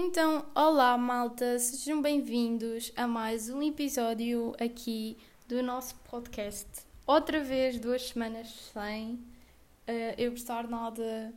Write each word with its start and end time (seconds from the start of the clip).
Então, 0.00 0.46
olá 0.54 0.96
malta, 0.96 1.58
sejam 1.58 2.00
bem-vindos 2.00 2.92
a 2.94 3.04
mais 3.04 3.50
um 3.50 3.60
episódio 3.60 4.54
aqui 4.60 5.18
do 5.48 5.60
nosso 5.60 5.96
podcast. 6.08 6.68
Outra 7.04 7.42
vez, 7.42 7.80
duas 7.80 8.10
semanas 8.10 8.48
sem 8.72 9.14
uh, 9.14 10.14
eu 10.16 10.30
postar 10.30 10.68
nada. 10.68 11.34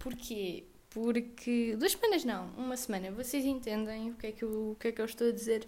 Porquê? 0.00 0.64
Porque. 0.90 1.76
Duas 1.78 1.92
semanas 1.92 2.24
não, 2.24 2.48
uma 2.56 2.76
semana. 2.76 3.12
Vocês 3.12 3.44
entendem 3.44 4.10
o 4.10 4.14
que 4.14 4.26
é 4.26 4.32
que 4.32 4.42
eu, 4.42 4.72
o 4.72 4.76
que 4.80 4.88
é 4.88 4.92
que 4.92 5.00
eu 5.00 5.06
estou 5.06 5.28
a 5.28 5.32
dizer? 5.32 5.64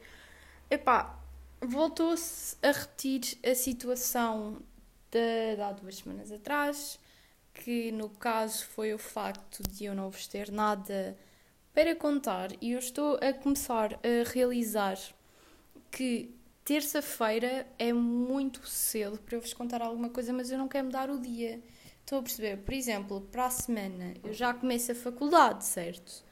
Epá, 0.69 1.17
voltou-se 1.61 2.57
a 2.61 2.73
repetir 2.73 3.39
a 3.49 3.55
situação 3.55 4.61
de, 5.09 5.55
de 5.55 5.63
há 5.63 5.71
duas 5.71 5.99
semanas 5.99 6.33
atrás, 6.33 6.99
que 7.55 7.93
no 7.93 8.11
caso 8.11 8.67
foi 8.67 8.93
o 8.93 8.99
facto 8.99 9.63
de 9.71 9.85
eu 9.85 9.95
não 9.95 10.11
vos 10.11 10.27
ter 10.27 10.51
nada 10.51 11.17
para 11.79 11.95
contar 11.95 12.51
e 12.61 12.73
eu 12.73 12.81
estou 12.81 13.21
a 13.23 13.33
começar 13.33 14.01
a 14.03 14.29
realizar 14.33 14.99
que 15.93 16.35
terça-feira 16.65 17.69
é 17.79 17.93
muito 17.93 18.67
cedo 18.67 19.17
para 19.19 19.37
eu 19.37 19.41
vos 19.41 19.55
contar 19.55 19.81
alguma 19.81 20.09
coisa, 20.09 20.33
mas 20.33 20.51
eu 20.51 20.59
não 20.59 20.67
quero 20.67 20.87
mudar 20.87 21.09
o 21.09 21.21
dia. 21.21 21.63
Estão 22.01 22.19
a 22.19 22.23
perceber? 22.23 22.57
Por 22.57 22.75
exemplo, 22.75 23.21
para 23.31 23.47
a 23.47 23.51
semana 23.51 24.13
eu 24.25 24.33
já 24.33 24.53
começo 24.53 24.91
a 24.91 24.95
faculdade, 24.97 25.65
certo? 25.65 26.25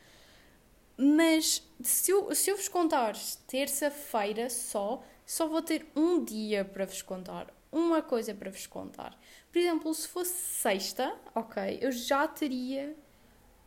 Mas 0.97 1.63
se 1.81 2.11
eu, 2.11 2.35
se 2.35 2.51
eu 2.51 2.57
vos 2.57 2.67
contar 2.67 3.15
terça-feira 3.47 4.51
só, 4.51 5.01
só 5.25 5.47
vou 5.47 5.63
ter 5.63 5.87
um 5.95 6.25
dia 6.25 6.65
para 6.65 6.87
vos 6.87 7.03
contar. 7.03 7.55
Uma 7.71 8.03
coisa 8.03 8.35
para 8.35 8.51
vos 8.51 8.67
contar. 8.67 9.17
Por 9.53 9.61
exemplo, 9.61 9.95
se 9.95 10.09
fosse 10.09 10.33
sexta, 10.33 11.17
ok, 11.37 11.79
eu 11.81 11.93
já 11.93 12.27
teria 12.27 12.97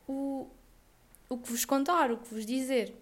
o, 0.05 0.49
o 1.29 1.37
que 1.37 1.51
vos 1.51 1.63
contar, 1.63 2.11
o 2.11 2.17
que 2.17 2.33
vos 2.33 2.45
dizer. 2.45 2.93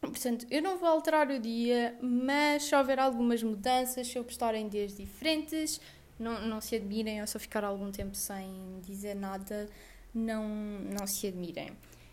Portanto, 0.00 0.46
eu 0.48 0.62
não 0.62 0.78
vou 0.78 0.88
alterar 0.88 1.28
o 1.28 1.38
dia, 1.40 1.98
mas 2.00 2.62
se 2.64 2.74
houver 2.74 3.00
algumas 3.00 3.42
mudanças, 3.42 4.06
se 4.06 4.16
eu 4.16 4.22
postar 4.22 4.54
em 4.54 4.68
dias 4.68 4.96
diferentes, 4.96 5.80
não, 6.18 6.40
não 6.46 6.60
se 6.60 6.76
admirem, 6.76 7.20
ou 7.20 7.26
se 7.26 7.36
eu 7.36 7.40
ficar 7.40 7.64
algum 7.64 7.90
tempo 7.90 8.14
sem 8.14 8.80
dizer 8.86 9.14
nada, 9.14 9.68
não, 10.14 10.48
não 10.48 11.06
se 11.06 11.26
admirem. 11.26 11.70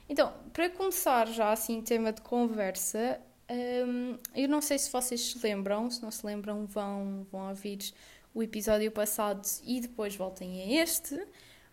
Então, 0.09 0.33
para 0.51 0.69
começar 0.69 1.27
já 1.27 1.51
assim, 1.51 1.81
tema 1.81 2.11
de 2.11 2.21
conversa, 2.21 3.19
hum, 3.88 4.17
eu 4.35 4.49
não 4.49 4.61
sei 4.61 4.79
se 4.79 4.91
vocês 4.91 5.33
se 5.33 5.39
lembram, 5.43 5.89
se 5.89 6.01
não 6.01 6.11
se 6.11 6.25
lembram, 6.25 6.66
vão, 6.66 7.25
vão 7.31 7.49
ouvir 7.49 7.93
o 8.33 8.41
episódio 8.43 8.91
passado 8.91 9.47
e 9.63 9.79
depois 9.79 10.16
voltem 10.16 10.61
a 10.61 10.83
este, 10.83 11.19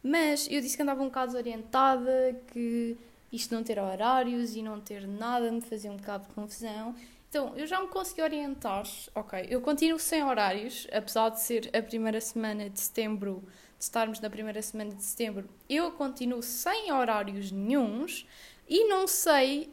mas 0.03 0.47
eu 0.51 0.61
disse 0.61 0.77
que 0.77 0.83
andava 0.83 1.03
um 1.03 1.07
bocado 1.07 1.37
orientada, 1.37 2.41
que 2.53 2.97
isto 3.33 3.55
não 3.55 3.65
ter 3.65 3.79
horários 3.79 4.55
e 4.55 4.63
não 4.63 4.81
ter 4.81 5.07
nada 5.07 5.51
me 5.51 5.61
fazia 5.61 5.91
um 5.91 5.97
bocado 5.97 6.29
de 6.29 6.35
confusão. 6.35 6.95
Então, 7.29 7.57
eu 7.57 7.67
já 7.67 7.81
me 7.81 7.89
consegui 7.89 8.21
orientar, 8.21 8.85
ok, 9.15 9.47
eu 9.49 9.63
continuo 9.63 9.99
sem 9.99 10.23
horários, 10.23 10.87
apesar 10.93 11.31
de 11.31 11.41
ser 11.41 11.71
a 11.75 11.83
primeira 11.83 12.21
semana 12.21 12.69
de 12.69 12.79
setembro, 12.79 13.43
de 13.79 13.85
estarmos 13.85 14.21
na 14.21 14.29
primeira 14.29 14.61
semana 14.61 14.95
de 14.95 15.03
setembro, 15.03 15.49
eu 15.67 15.93
continuo 15.93 16.43
sem 16.43 16.93
horários 16.93 17.51
nenhums 17.51 18.27
e 18.69 18.87
não 18.87 19.07
sei 19.07 19.73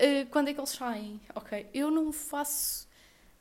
uh, 0.00 0.26
quando 0.30 0.48
é 0.48 0.54
que 0.54 0.60
eles 0.60 0.70
saem, 0.70 1.20
ok? 1.34 1.66
Eu 1.74 1.90
não 1.90 2.12
faço 2.12 2.88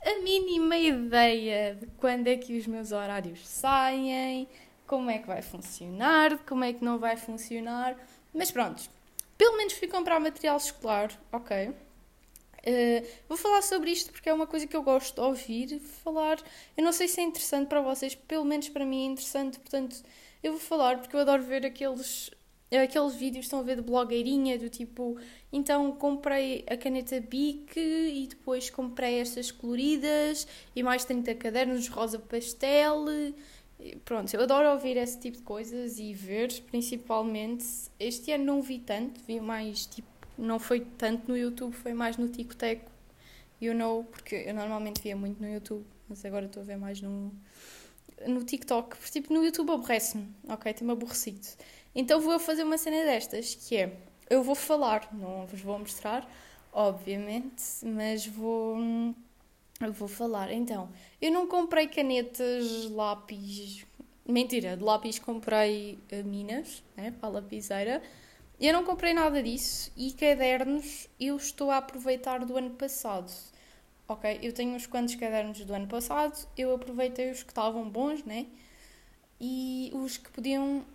a 0.03 0.21
mínima 0.23 0.75
ideia 0.75 1.75
de 1.75 1.85
quando 1.97 2.27
é 2.27 2.35
que 2.35 2.57
os 2.57 2.65
meus 2.65 2.91
horários 2.91 3.47
saem, 3.47 4.49
como 4.87 5.11
é 5.11 5.19
que 5.19 5.27
vai 5.27 5.41
funcionar, 5.41 6.39
como 6.39 6.63
é 6.63 6.73
que 6.73 6.83
não 6.83 6.97
vai 6.97 7.17
funcionar, 7.17 7.95
mas 8.33 8.51
pronto, 8.51 8.89
pelo 9.38 9.58
menos 9.58 9.73
fui 9.73 9.88
comprar 9.88 10.20
material 10.20 10.58
escolar, 10.58 11.12
ok? 11.31 11.70
Uh, 11.70 13.06
vou 13.28 13.38
falar 13.38 13.62
sobre 13.62 13.92
isto 13.92 14.12
porque 14.12 14.30
é 14.30 14.34
uma 14.34 14.48
coisa 14.48 14.66
que 14.66 14.76
eu 14.76 14.84
gosto 14.84 15.16
de 15.16 15.22
ouvir, 15.22 15.80
falar. 15.80 16.38
Eu 16.78 16.84
não 16.84 16.94
sei 16.94 17.08
se 17.09 17.20
é 17.20 17.23
interessante 17.23 17.67
para 17.67 17.81
vocês, 17.81 18.16
pelo 18.16 18.45
menos 18.45 18.70
para 18.70 18.86
mim 18.86 19.04
é 19.04 19.11
interessante, 19.11 19.60
portanto, 19.60 20.02
eu 20.42 20.54
vou 20.54 20.61
falar 20.61 20.99
porque 20.99 21.16
eu 21.16 21.20
adoro 21.20 21.43
ver 21.43 21.66
aqueles 21.66 22.32
aqueles 22.82 23.14
vídeos 23.16 23.45
estão 23.45 23.60
a 23.60 23.64
ver 23.64 23.76
de 23.76 23.82
blogueirinha 23.83 24.58
do 24.58 24.70
tipo, 24.70 25.17
então 25.52 25.92
comprei 25.92 26.66
a 26.67 26.76
caneta 26.76 27.20
Bic 27.20 27.77
e 27.77 28.26
depois 28.27 28.70
comprei 28.70 29.20
estas 29.20 29.52
coloridas 29.52 30.48
e 30.76 30.82
mais 30.82 31.05
30 31.05 31.36
cadernos 31.36 31.88
rosa 31.88 32.17
pastel 32.17 33.05
Pronto, 34.05 34.33
eu 34.33 34.42
adoro 34.42 34.70
ouvir 34.71 34.98
esse 34.98 35.20
tipo 35.20 35.38
de 35.38 35.44
coisas 35.44 35.99
e 35.99 36.14
ver, 36.14 36.52
principalmente. 36.64 37.66
Este 37.99 38.32
ano 38.32 38.45
não 38.45 38.61
vi 38.61 38.80
tanto, 38.80 39.21
vi 39.27 39.39
mais 39.39 39.86
tipo. 39.86 40.08
Não 40.38 40.60
foi 40.60 40.82
tanto 40.82 41.30
no 41.30 41.38
YouTube, 41.38 41.73
foi 41.73 41.93
mais 41.93 42.17
no 42.17 42.27
TikTok, 42.27 42.82
you 43.61 43.73
know, 43.73 44.04
porque 44.05 44.36
eu 44.48 44.54
normalmente 44.54 45.02
via 45.02 45.16
muito 45.16 45.39
no 45.42 45.48
YouTube, 45.48 45.86
mas 46.10 46.26
agora 46.26 46.45
estou 46.45 46.64
a 46.64 46.66
ver 46.66 46.77
mais 46.77 47.02
no, 47.02 47.32
no 48.26 48.43
TikTok. 48.43 48.98
Porque, 48.98 49.22
tipo, 49.22 49.33
no 49.33 49.43
YouTube 49.43 49.72
aborrece-me, 49.72 50.27
ok? 50.48 50.73
Tem-me 50.73 50.93
aborrecido. 50.93 51.48
Então 51.93 52.20
vou 52.20 52.39
fazer 52.39 52.64
uma 52.64 52.77
cena 52.77 53.04
destas, 53.05 53.55
que 53.55 53.77
é. 53.77 53.95
Eu 54.30 54.42
vou 54.42 54.55
falar, 54.55 55.10
não 55.14 55.45
vos 55.45 55.61
vou 55.61 55.77
mostrar, 55.77 56.27
obviamente, 56.72 57.64
mas 57.83 58.26
vou 58.26 58.77
eu 59.82 59.94
vou 59.94 60.08
falar. 60.08 60.52
Então, 60.52 60.89
eu 61.22 61.32
não 61.32 61.48
comprei 61.48 61.88
canetas, 61.88 62.89
lápis. 62.89 63.86
Mentira, 64.26 64.78
de 64.78 64.84
lápis 64.84 65.20
comprei 65.20 66.00
uh, 66.11 66.26
minas, 66.26 66.82
né, 66.95 67.11
para 67.11 67.30
a 67.30 67.32
lapiseira. 67.34 68.02
Eu 68.60 68.72
não 68.72 68.86
comprei 68.86 69.14
nada 69.14 69.44
disso 69.44 69.92
e 69.98 70.14
cadernos 70.14 71.10
eu 71.20 71.36
estou 71.36 71.70
a 71.70 71.78
aproveitar 71.78 72.45
do 72.45 72.56
ano 72.56 72.70
passado. 72.72 73.32
Ok, 74.08 74.39
eu 74.42 74.54
tenho 74.54 74.76
uns 74.76 74.86
quantos 74.86 75.16
cadernos 75.16 75.60
do 75.66 75.73
ano 75.73 75.88
passado, 75.88 76.48
eu 76.58 76.73
aproveitei 76.73 77.32
os 77.32 77.42
que 77.42 77.50
estavam 77.50 77.90
bons, 77.90 78.23
né? 78.23 78.45
E 79.40 79.92
os 79.94 80.17
que 80.17 80.30
podiam 80.30 80.86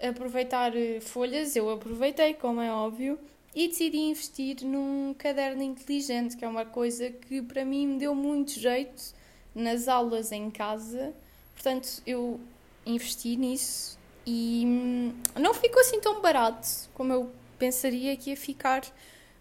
aproveitar 0.00 0.76
eh, 0.76 1.00
folhas, 1.00 1.56
eu 1.56 1.70
aproveitei, 1.70 2.34
como 2.34 2.60
é 2.60 2.70
óbvio 2.70 3.18
e 3.56 3.68
decidi 3.68 3.96
investir 3.96 4.62
num 4.66 5.14
caderno 5.14 5.62
inteligente, 5.62 6.36
que 6.36 6.44
é 6.44 6.48
uma 6.48 6.66
coisa 6.66 7.10
que 7.10 7.40
para 7.40 7.64
mim 7.64 7.86
me 7.86 7.98
deu 7.98 8.14
muito 8.14 8.50
jeito 8.50 9.14
nas 9.54 9.88
aulas 9.88 10.30
em 10.30 10.50
casa. 10.50 11.14
Portanto, 11.54 12.02
eu 12.06 12.38
investi 12.84 13.34
nisso 13.34 13.98
e 14.26 14.62
hum, 14.66 15.14
não 15.40 15.54
ficou 15.54 15.80
assim 15.80 15.98
tão 16.00 16.20
barato 16.20 16.68
como 16.92 17.14
eu 17.14 17.32
pensaria 17.58 18.14
que 18.14 18.28
ia 18.28 18.36
ficar, 18.36 18.82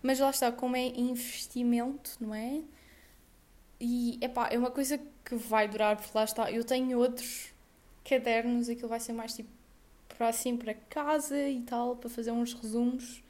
mas 0.02 0.20
lá 0.20 0.30
está, 0.30 0.50
como 0.50 0.78
é 0.78 0.88
investimento, 0.88 2.12
não 2.22 2.34
é? 2.34 2.62
E 3.82 4.18
epá, 4.22 4.48
é 4.50 4.58
uma 4.58 4.72
coisa 4.72 4.98
que 5.26 5.36
vai 5.36 5.68
durar, 5.68 5.98
porque 5.98 6.18
lá 6.18 6.24
está, 6.24 6.50
eu 6.50 6.64
tenho 6.64 6.98
outros 7.00 7.54
cadernos, 8.06 8.70
aquilo 8.70 8.88
vai 8.88 9.02
ser 9.02 9.12
mais 9.12 9.36
tipo 9.36 9.50
para 10.08 10.30
assim 10.30 10.56
para 10.56 10.74
casa 10.74 11.38
e 11.50 11.60
tal, 11.64 11.98
para 11.98 12.10
fazer 12.10 12.32
uns 12.32 12.54
resumos 12.54 13.25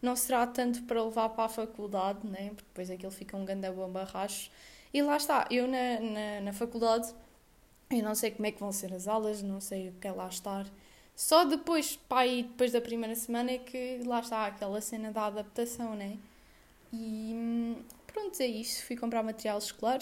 não 0.00 0.14
será 0.16 0.46
tanto 0.46 0.82
para 0.82 1.02
levar 1.02 1.28
para 1.30 1.44
a 1.44 1.48
faculdade, 1.48 2.26
né? 2.26 2.48
porque 2.48 2.64
depois 2.68 2.90
aquilo 2.90 3.12
fica 3.12 3.36
um 3.36 3.44
grande 3.44 3.70
bombarracho. 3.70 4.50
E 4.92 5.02
lá 5.02 5.16
está, 5.16 5.46
eu 5.50 5.66
na, 5.66 6.00
na, 6.00 6.40
na, 6.42 6.52
faculdade, 6.52 7.12
eu 7.90 8.02
não 8.02 8.14
sei 8.14 8.30
como 8.30 8.46
é 8.46 8.52
que 8.52 8.60
vão 8.60 8.72
ser 8.72 8.92
as 8.94 9.06
aulas, 9.06 9.42
não 9.42 9.60
sei 9.60 9.88
o 9.88 9.92
que 9.92 10.06
é 10.06 10.12
lá 10.12 10.28
estar. 10.28 10.66
Só 11.14 11.44
depois, 11.44 11.96
pai, 12.08 12.44
depois 12.48 12.72
da 12.72 12.80
primeira 12.80 13.14
semana 13.16 13.50
é 13.50 13.58
que 13.58 14.00
lá 14.06 14.20
está 14.20 14.46
aquela 14.46 14.80
cena 14.80 15.10
da 15.10 15.26
adaptação, 15.26 15.94
né? 15.94 16.16
E 16.92 17.76
pronto, 18.06 18.40
é 18.40 18.46
isso. 18.46 18.84
Fui 18.84 18.96
comprar 18.96 19.22
material 19.22 19.58
escolar. 19.58 19.98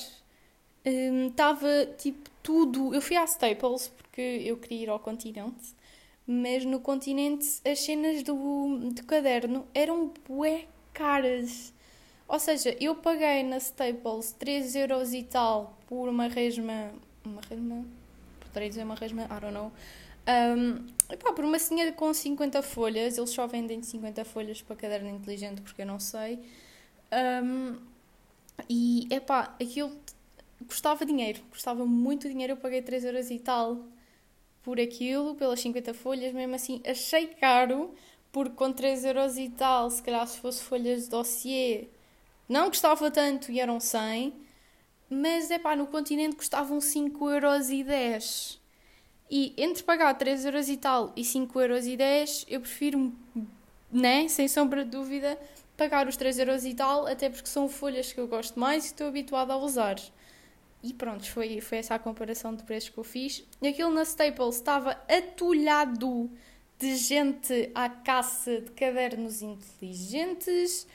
Estava 0.84 1.66
um, 1.66 1.94
tipo 1.96 2.30
tudo. 2.42 2.94
Eu 2.94 3.00
fui 3.00 3.16
à 3.16 3.24
Staples 3.24 3.88
porque 3.88 4.20
eu 4.20 4.56
queria 4.58 4.82
ir 4.84 4.88
ao 4.90 5.00
continente 5.00 5.74
mas 6.26 6.64
no 6.64 6.80
continente 6.80 7.60
as 7.64 7.80
cenas 7.80 8.22
do, 8.22 8.90
do 8.92 9.04
caderno 9.04 9.66
eram 9.72 10.12
bué 10.28 10.66
caras. 10.92 11.72
Ou 12.26 12.38
seja, 12.40 12.76
eu 12.80 12.96
paguei 12.96 13.44
na 13.44 13.58
Staples 13.58 14.32
3 14.32 14.74
euros 14.74 15.14
e 15.14 15.22
tal 15.22 15.78
por 15.86 16.08
uma 16.08 16.26
resma. 16.26 16.90
Uma 17.24 17.40
resma? 17.48 17.84
Poderia 18.40 18.68
dizer 18.68 18.82
uma 18.82 18.96
resma? 18.96 19.24
I 19.24 19.40
don't 19.40 19.52
know. 19.52 19.72
Um, 20.28 20.84
epá, 21.08 21.32
por 21.32 21.44
uma 21.44 21.58
senha 21.58 21.92
com 21.92 22.12
50 22.12 22.60
folhas, 22.62 23.16
eles 23.16 23.30
só 23.30 23.46
vendem 23.46 23.80
50 23.80 24.24
folhas 24.24 24.60
para 24.60 24.74
caderno 24.74 25.08
inteligente 25.08 25.62
porque 25.62 25.82
eu 25.82 25.86
não 25.86 26.00
sei. 26.00 26.40
Um, 27.44 27.76
e 28.68 29.06
epá, 29.10 29.54
aquilo 29.60 29.92
custava 30.66 31.06
dinheiro, 31.06 31.40
custava 31.50 31.86
muito 31.86 32.28
dinheiro. 32.28 32.54
Eu 32.54 32.56
paguei 32.56 32.82
3 32.82 33.04
euros 33.04 33.30
e 33.30 33.38
tal 33.38 33.84
por 34.66 34.80
aquilo, 34.80 35.36
pelas 35.36 35.60
50 35.60 35.94
folhas, 35.94 36.34
mesmo 36.34 36.56
assim 36.56 36.82
achei 36.84 37.28
caro, 37.28 37.94
porque 38.32 38.56
com 38.56 38.72
3 38.72 39.04
euros 39.04 39.38
e 39.38 39.48
tal, 39.48 39.88
se 39.88 40.02
calhar 40.02 40.26
se 40.26 40.40
fosse 40.40 40.60
folhas 40.60 41.04
de 41.04 41.10
dossiê, 41.10 41.86
não 42.48 42.68
custava 42.68 43.08
tanto 43.08 43.52
e 43.52 43.60
eram 43.60 43.78
100, 43.78 44.34
mas 45.08 45.52
é 45.52 45.58
pá, 45.60 45.76
no 45.76 45.86
continente 45.86 46.34
custavam 46.34 46.80
5 46.80 47.30
euros 47.30 47.70
e 47.70 47.84
10. 47.84 48.60
E 49.30 49.54
entre 49.56 49.84
pagar 49.84 50.12
3 50.14 50.44
euros 50.46 50.68
e 50.68 50.76
tal 50.76 51.12
e 51.14 51.24
5 51.24 51.60
euros 51.60 51.86
e 51.86 51.96
10, 51.96 52.46
eu 52.48 52.60
prefiro, 52.60 53.12
né, 53.92 54.26
sem 54.26 54.48
sombra 54.48 54.84
de 54.84 54.90
dúvida, 54.90 55.38
pagar 55.76 56.08
os 56.08 56.16
3 56.16 56.40
euros 56.40 56.64
e 56.64 56.74
tal, 56.74 57.06
até 57.06 57.30
porque 57.30 57.48
são 57.48 57.68
folhas 57.68 58.12
que 58.12 58.18
eu 58.18 58.26
gosto 58.26 58.58
mais 58.58 58.82
e 58.82 58.86
estou 58.88 59.06
habituada 59.06 59.52
a 59.52 59.58
usar. 59.58 59.94
E 60.86 60.94
pronto, 60.94 61.28
foi, 61.28 61.60
foi 61.60 61.78
essa 61.78 61.96
a 61.96 61.98
comparação 61.98 62.54
de 62.54 62.62
preços 62.62 62.90
que 62.90 62.98
eu 62.98 63.02
fiz. 63.02 63.42
E 63.60 63.66
aquilo 63.66 63.90
na 63.90 64.04
Staples 64.04 64.54
estava 64.54 64.92
atulhado 65.08 66.30
de 66.78 66.94
gente 66.94 67.72
à 67.74 67.88
caça 67.88 68.60
de 68.60 68.70
cadernos 68.70 69.42
inteligentes. 69.42 70.86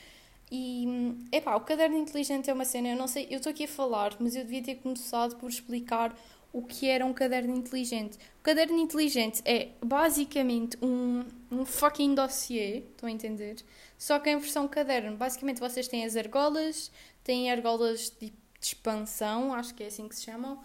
E, 0.49 0.87
epá, 1.29 1.57
o 1.57 1.61
caderno 1.61 1.97
inteligente 1.97 2.49
é 2.49 2.53
uma 2.53 2.63
cena, 2.63 2.87
eu 2.87 2.95
não 2.95 3.07
sei, 3.07 3.27
eu 3.29 3.37
estou 3.37 3.49
aqui 3.49 3.65
a 3.65 3.67
falar, 3.67 4.15
mas 4.17 4.33
eu 4.33 4.43
devia 4.43 4.63
ter 4.63 4.75
começado 4.75 5.35
por 5.35 5.49
explicar 5.49 6.17
o 6.53 6.61
que 6.61 6.87
era 6.87 7.05
um 7.05 7.13
caderno 7.13 7.53
inteligente. 7.53 8.17
O 8.39 8.43
caderno 8.43 8.77
inteligente 8.77 9.41
é 9.43 9.71
basicamente 9.83 10.77
um, 10.81 11.25
um 11.51 11.65
fucking 11.65 12.15
dossiê, 12.15 12.83
estão 12.91 13.09
a 13.09 13.11
entender? 13.11 13.57
Só 13.97 14.19
que 14.19 14.29
em 14.29 14.37
versão 14.37 14.69
caderno. 14.69 15.17
Basicamente 15.17 15.59
vocês 15.59 15.89
têm 15.89 16.05
as 16.05 16.15
argolas, 16.15 16.91
têm 17.25 17.51
argolas 17.51 18.13
de, 18.19 18.33
de 18.61 18.67
expansão, 18.67 19.53
acho 19.53 19.73
que 19.73 19.83
é 19.83 19.87
assim 19.87 20.07
que 20.07 20.15
se 20.15 20.23
chamam, 20.23 20.63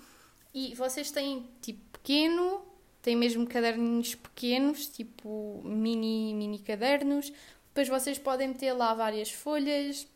e 0.55 0.75
vocês 0.75 1.11
têm 1.11 1.49
tipo 1.61 1.81
pequeno, 1.93 2.63
têm 3.03 3.17
mesmo 3.17 3.47
caderninhos 3.47 4.15
pequenos, 4.15 4.87
tipo 4.87 5.61
mini, 5.65 6.35
mini 6.35 6.59
cadernos. 6.59 7.33
Depois 7.69 7.89
vocês 7.89 8.19
podem 8.19 8.49
meter 8.49 8.73
lá 8.73 8.95
várias 8.95 9.31
folhas, 9.31 10.07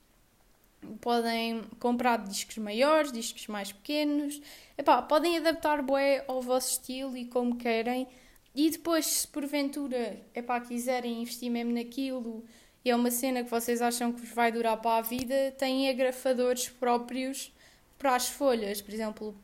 podem 1.00 1.62
comprar 1.78 2.18
discos 2.18 2.58
maiores, 2.58 3.12
discos 3.12 3.46
mais 3.48 3.72
pequenos. 3.72 4.40
Epá, 4.78 5.02
podem 5.02 5.36
adaptar 5.38 5.82
bué 5.82 6.24
ao 6.26 6.40
vosso 6.40 6.72
estilo 6.72 7.16
e 7.16 7.26
como 7.26 7.56
querem. 7.56 8.06
E 8.54 8.70
depois, 8.70 9.06
se 9.06 9.28
porventura 9.28 10.20
epá, 10.34 10.60
quiserem 10.60 11.22
investir 11.22 11.50
mesmo 11.50 11.72
naquilo 11.72 12.44
e 12.84 12.90
é 12.90 12.96
uma 12.96 13.10
cena 13.10 13.44
que 13.44 13.50
vocês 13.50 13.82
acham 13.82 14.12
que 14.12 14.20
vos 14.20 14.30
vai 14.30 14.50
durar 14.50 14.76
para 14.78 14.98
a 14.98 15.02
vida, 15.02 15.54
têm 15.58 15.90
agrafadores 15.90 16.68
próprios 16.68 17.52
para 18.00 18.16
as 18.16 18.28
folhas. 18.28 18.82
Por 18.82 18.92
exemplo, 18.92 19.36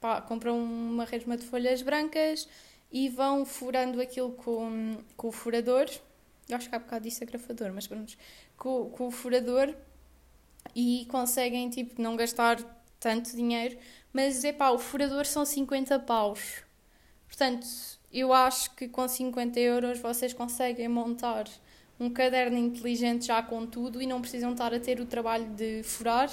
pá, 0.00 0.22
compram 0.22 0.56
uma 0.56 1.04
resma 1.04 1.36
de 1.36 1.44
folhas 1.44 1.82
brancas 1.82 2.48
e 2.92 3.08
vão 3.08 3.44
furando 3.44 4.00
aquilo 4.00 4.30
com, 4.34 4.98
com 5.16 5.28
o 5.28 5.32
furador 5.32 5.88
eu 6.48 6.56
acho 6.56 6.68
que 6.68 6.74
há 6.74 6.78
bocado 6.78 7.04
disse 7.04 7.24
agrafador, 7.24 7.72
mas 7.72 7.86
pronto, 7.86 8.14
com, 8.56 8.90
com 8.90 9.06
o 9.06 9.10
furador 9.10 9.74
e 10.74 11.06
conseguem, 11.08 11.68
tipo, 11.70 12.00
não 12.00 12.16
gastar 12.16 12.58
tanto 13.00 13.34
dinheiro, 13.34 13.76
mas, 14.12 14.44
é 14.44 14.52
pá, 14.52 14.70
o 14.70 14.78
furador 14.78 15.24
são 15.24 15.44
50 15.44 15.98
paus. 16.00 16.62
Portanto, 17.26 17.66
eu 18.12 18.32
acho 18.32 18.74
que 18.74 18.88
com 18.88 19.08
50 19.08 19.58
euros 19.58 19.98
vocês 19.98 20.32
conseguem 20.32 20.88
montar 20.88 21.48
um 21.98 22.10
caderno 22.10 22.58
inteligente 22.58 23.26
já 23.26 23.42
com 23.42 23.66
tudo 23.66 24.02
e 24.02 24.06
não 24.06 24.20
precisam 24.20 24.52
estar 24.52 24.74
a 24.74 24.80
ter 24.80 25.00
o 25.00 25.06
trabalho 25.06 25.46
de 25.54 25.82
furar 25.82 26.30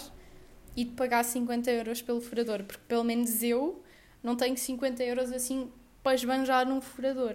e 0.80 0.86
de 0.86 0.92
pagar 0.92 1.26
50 1.26 1.70
euros 1.72 2.02
pelo 2.02 2.22
furador, 2.22 2.64
porque 2.64 2.82
pelo 2.88 3.04
menos 3.04 3.44
eu 3.44 3.84
não 4.24 4.38
tenho 4.38 4.58
50 4.58 5.04
euros 5.04 5.30
assim 5.30 5.70
para 6.02 6.16
esbanjar 6.16 6.66
num 6.66 6.80
furador. 6.80 7.34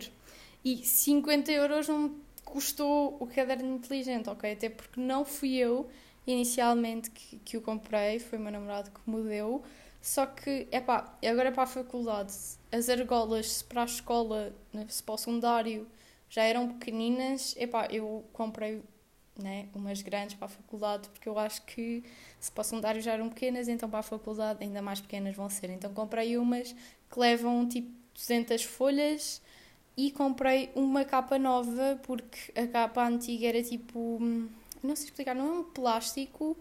E 0.65 0.79
50 0.79 1.53
euros 1.53 1.87
não 1.87 2.17
custou 2.43 3.19
o 3.21 3.27
caderno 3.27 3.77
inteligente, 3.77 4.31
ok? 4.31 4.51
Até 4.51 4.71
porque 4.71 4.99
não 4.99 5.27
fui 5.27 5.57
eu 5.57 5.91
inicialmente 6.27 7.11
que, 7.11 7.37
que 7.37 7.57
o 7.59 7.61
comprei, 7.61 8.19
foi 8.19 8.39
o 8.39 8.41
meu 8.41 8.51
namorado 8.51 8.91
que 8.91 9.11
me 9.11 9.23
deu. 9.29 9.63
Só 10.01 10.25
que, 10.25 10.67
é 10.71 10.81
pá, 10.81 11.15
agora 11.23 11.53
para 11.53 11.65
a 11.65 11.67
faculdade. 11.67 12.33
As 12.73 12.89
argolas 12.89 13.61
para 13.61 13.83
a 13.83 13.85
escola, 13.85 14.55
né, 14.73 14.87
se 14.89 15.03
para 15.03 15.17
o 15.17 15.19
secundário, 15.19 15.87
já 16.31 16.45
eram 16.45 16.79
pequeninas. 16.79 17.55
É 17.59 17.67
pá, 17.67 17.89
eu 17.91 18.25
comprei 18.33 18.83
né, 19.37 19.69
umas 19.75 20.01
grandes 20.03 20.37
para 20.37 20.47
a 20.47 20.49
faculdade, 20.49 21.09
porque 21.09 21.29
eu 21.29 21.39
acho 21.39 21.63
que 21.63 22.05
se 22.39 22.53
para 22.53 22.63
o 22.63 22.65
secundário 22.65 23.01
já 23.01 23.13
eram 23.13 23.29
pequenas, 23.29 23.69
então 23.69 23.89
para 23.89 24.01
a 24.01 24.03
faculdade 24.03 24.63
ainda 24.63 24.81
mais 24.81 25.01
pequenas 25.01 25.35
vão 25.35 25.49
ser. 25.49 25.71
Então 25.71 25.93
comprei 25.93 26.37
umas 26.37 26.75
que 27.11 27.19
levam 27.19 27.69
tipo 27.69 27.91
200 28.15 28.63
folhas 28.65 29.43
e 29.97 30.11
comprei 30.11 30.71
uma 30.75 31.05
capa 31.05 31.39
nova 31.39 31.99
porque 32.03 32.53
a 32.59 32.67
capa 32.67 33.07
antiga 33.07 33.49
era 33.49 33.63
tipo. 33.63 34.19
Não 34.83 34.95
sei 34.95 35.07
explicar, 35.07 35.35
não 35.35 35.47
é 35.47 35.59
um 35.61 35.65
plástico, 35.65 36.57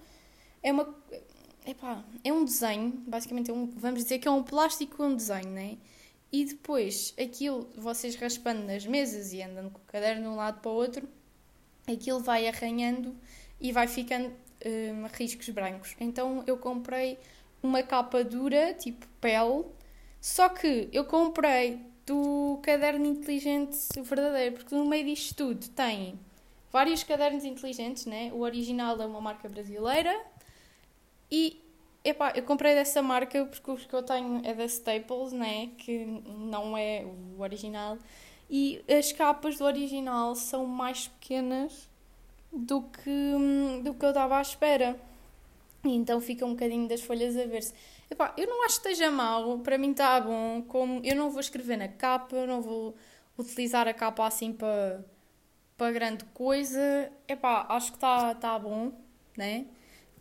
é 0.62 0.72
uma. 0.72 0.96
Epá, 1.66 2.04
é 2.24 2.34
um 2.34 2.44
desenho, 2.44 2.92
basicamente 3.08 3.50
é 3.50 3.54
um, 3.54 3.68
vamos 3.68 4.04
dizer 4.04 4.20
que 4.20 4.28
é 4.28 4.32
um 4.32 4.44
plástico 4.44 5.02
um 5.04 5.16
desenho, 5.16 5.50
né? 5.50 5.78
E 6.32 6.46
depois 6.46 7.14
aquilo, 7.18 7.70
vocês 7.76 8.16
raspando 8.16 8.64
nas 8.64 8.86
mesas 8.86 9.32
e 9.34 9.42
andando 9.42 9.70
com 9.70 9.80
o 9.80 9.86
caderno 9.86 10.24
de 10.24 10.28
um 10.28 10.36
lado 10.36 10.60
para 10.62 10.72
o 10.72 10.74
outro, 10.74 11.08
aquilo 11.88 12.20
vai 12.20 12.48
arranhando 12.48 13.16
e 13.60 13.72
vai 13.72 13.88
ficando 13.88 14.32
um, 14.66 15.08
riscos 15.14 15.50
brancos. 15.50 15.96
Então 16.00 16.44
eu 16.48 16.58
comprei 16.58 17.18
uma 17.62 17.84
capa 17.84 18.24
dura, 18.24 18.74
tipo 18.74 19.06
pele, 19.20 19.66
só 20.20 20.50
que 20.50 20.90
eu 20.92 21.06
comprei 21.06 21.80
do 22.06 22.60
caderno 22.62 23.06
inteligente 23.06 23.78
verdadeiro, 24.02 24.56
porque 24.56 24.76
no 24.76 24.86
meio 24.86 25.06
disto 25.06 25.36
tudo 25.36 25.70
tem 25.70 26.20
vários 26.72 27.04
cadernos 27.04 27.46
inteligentes, 27.46 28.06
né? 28.06 28.32
O 28.34 28.40
original 28.40 29.00
é 29.02 29.06
uma 29.06 29.22
marca 29.22 29.48
brasileira 29.48 30.14
e 31.32 31.62
epá, 32.04 32.34
eu 32.36 32.44
comprei 32.44 32.74
dessa 32.74 33.02
marca 33.02 33.46
porque 33.46 33.72
o 33.72 33.78
que 33.78 33.94
eu 33.94 34.04
tenho 34.04 34.42
é 34.44 34.54
da 34.54 34.66
Staples, 34.66 35.32
né? 35.32 35.70
Que 35.78 36.06
não 36.06 36.78
é 36.78 37.06
o 37.06 37.42
original. 37.42 37.98
E 38.56 38.86
as 38.88 39.12
capas 39.12 39.58
do 39.58 39.66
original 39.66 40.36
são 40.36 40.68
mais 40.68 41.08
pequenas 41.08 41.90
do 42.52 42.84
que, 42.84 43.82
do 43.84 43.96
que 43.96 44.06
eu 44.06 44.10
estava 44.10 44.38
à 44.38 44.42
espera. 44.44 44.96
Então 45.84 46.22
fica 46.22 46.46
um 46.46 46.52
bocadinho 46.52 46.88
das 46.88 47.02
folhas 47.02 47.36
a 47.36 47.48
ver-se. 47.48 47.74
Eu 48.38 48.46
não 48.46 48.64
acho 48.64 48.80
que 48.80 48.90
esteja 48.90 49.10
mal, 49.10 49.58
para 49.58 49.76
mim 49.76 49.90
está 49.90 50.22
bom. 50.22 50.62
Como 50.68 51.02
eu 51.04 51.16
não 51.16 51.32
vou 51.32 51.40
escrever 51.40 51.78
na 51.78 51.88
capa, 51.88 52.46
não 52.46 52.62
vou 52.62 52.96
utilizar 53.40 53.88
a 53.88 53.94
capa 53.94 54.28
assim 54.28 54.54
para, 54.54 55.04
para 55.76 55.92
grande 55.92 56.24
coisa. 56.26 57.12
Epá, 57.28 57.66
acho 57.70 57.90
que 57.90 57.98
está 57.98 58.36
tá 58.36 58.60
bom, 58.60 58.92
né? 59.36 59.66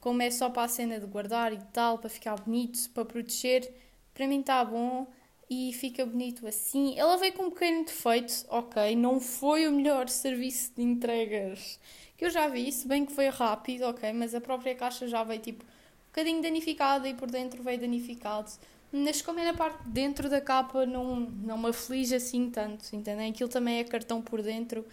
Como 0.00 0.22
é 0.22 0.30
só 0.30 0.48
para 0.48 0.62
a 0.62 0.68
cena 0.68 0.98
de 0.98 1.04
guardar 1.04 1.52
e 1.52 1.58
tal, 1.70 1.98
para 1.98 2.08
ficar 2.08 2.40
bonito, 2.40 2.88
para 2.94 3.04
proteger, 3.04 3.70
para 4.14 4.26
mim 4.26 4.40
está 4.40 4.64
bom 4.64 5.06
e 5.52 5.72
fica 5.74 6.06
bonito 6.06 6.46
assim. 6.46 6.98
Ela 6.98 7.18
veio 7.18 7.34
com 7.34 7.44
um 7.44 7.50
pequeno 7.50 7.84
defeito, 7.84 8.32
ok, 8.48 8.96
não 8.96 9.20
foi 9.20 9.68
o 9.68 9.72
melhor 9.72 10.08
serviço 10.08 10.72
de 10.74 10.82
entregas 10.82 11.78
que 12.16 12.24
eu 12.24 12.30
já 12.30 12.48
vi, 12.48 12.70
se 12.70 12.86
bem 12.88 13.04
que 13.04 13.12
foi 13.12 13.28
rápido, 13.28 13.82
ok, 13.82 14.12
mas 14.12 14.34
a 14.34 14.40
própria 14.40 14.74
caixa 14.74 15.06
já 15.08 15.22
veio 15.24 15.40
tipo 15.40 15.64
bocadinho 16.06 16.40
danificado 16.40 17.06
e 17.06 17.12
por 17.14 17.30
dentro 17.30 17.62
veio 17.62 17.80
danificado. 17.80 18.50
Mas 18.92 19.20
como 19.20 19.40
é 19.40 19.44
na 19.44 19.54
parte 19.54 19.82
de 19.84 19.90
dentro 19.90 20.30
da 20.30 20.40
capa, 20.40 20.86
não, 20.86 21.20
não 21.20 21.58
me 21.58 21.68
aflige 21.68 22.14
assim 22.14 22.50
tanto, 22.50 22.94
entendem? 22.94 23.30
Aquilo 23.30 23.48
também 23.48 23.78
é 23.78 23.84
cartão 23.84 24.22
por 24.22 24.40
dentro. 24.40 24.86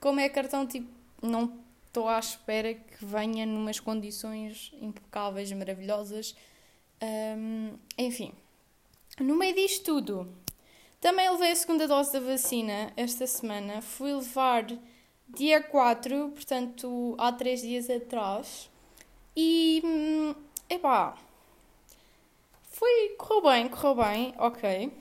Como 0.00 0.20
é 0.20 0.28
cartão, 0.28 0.66
tipo, 0.66 0.88
não 1.22 1.52
estou 1.86 2.08
à 2.08 2.18
espera 2.18 2.74
que 2.74 3.04
venha 3.04 3.46
numas 3.46 3.78
condições 3.78 4.72
impecáveis, 4.80 5.52
maravilhosas. 5.52 6.34
Um, 7.02 7.74
enfim, 7.96 8.32
no 9.20 9.36
meio 9.36 9.54
disto 9.54 9.84
tudo, 9.84 10.28
também 11.00 11.30
levei 11.30 11.52
a 11.52 11.56
segunda 11.56 11.86
dose 11.86 12.12
da 12.12 12.20
vacina 12.20 12.92
esta 12.96 13.26
semana. 13.26 13.82
Fui 13.82 14.12
levar 14.12 14.66
dia 15.28 15.62
4, 15.62 16.30
portanto, 16.30 17.14
há 17.18 17.32
3 17.32 17.62
dias 17.62 17.90
atrás. 17.90 18.70
E 19.36 19.82
hum, 19.84 20.34
Epá, 20.68 21.16
foi, 22.70 23.10
correu 23.18 23.42
bem, 23.42 23.68
correu 23.68 23.94
bem, 23.94 24.34
ok. 24.38 24.92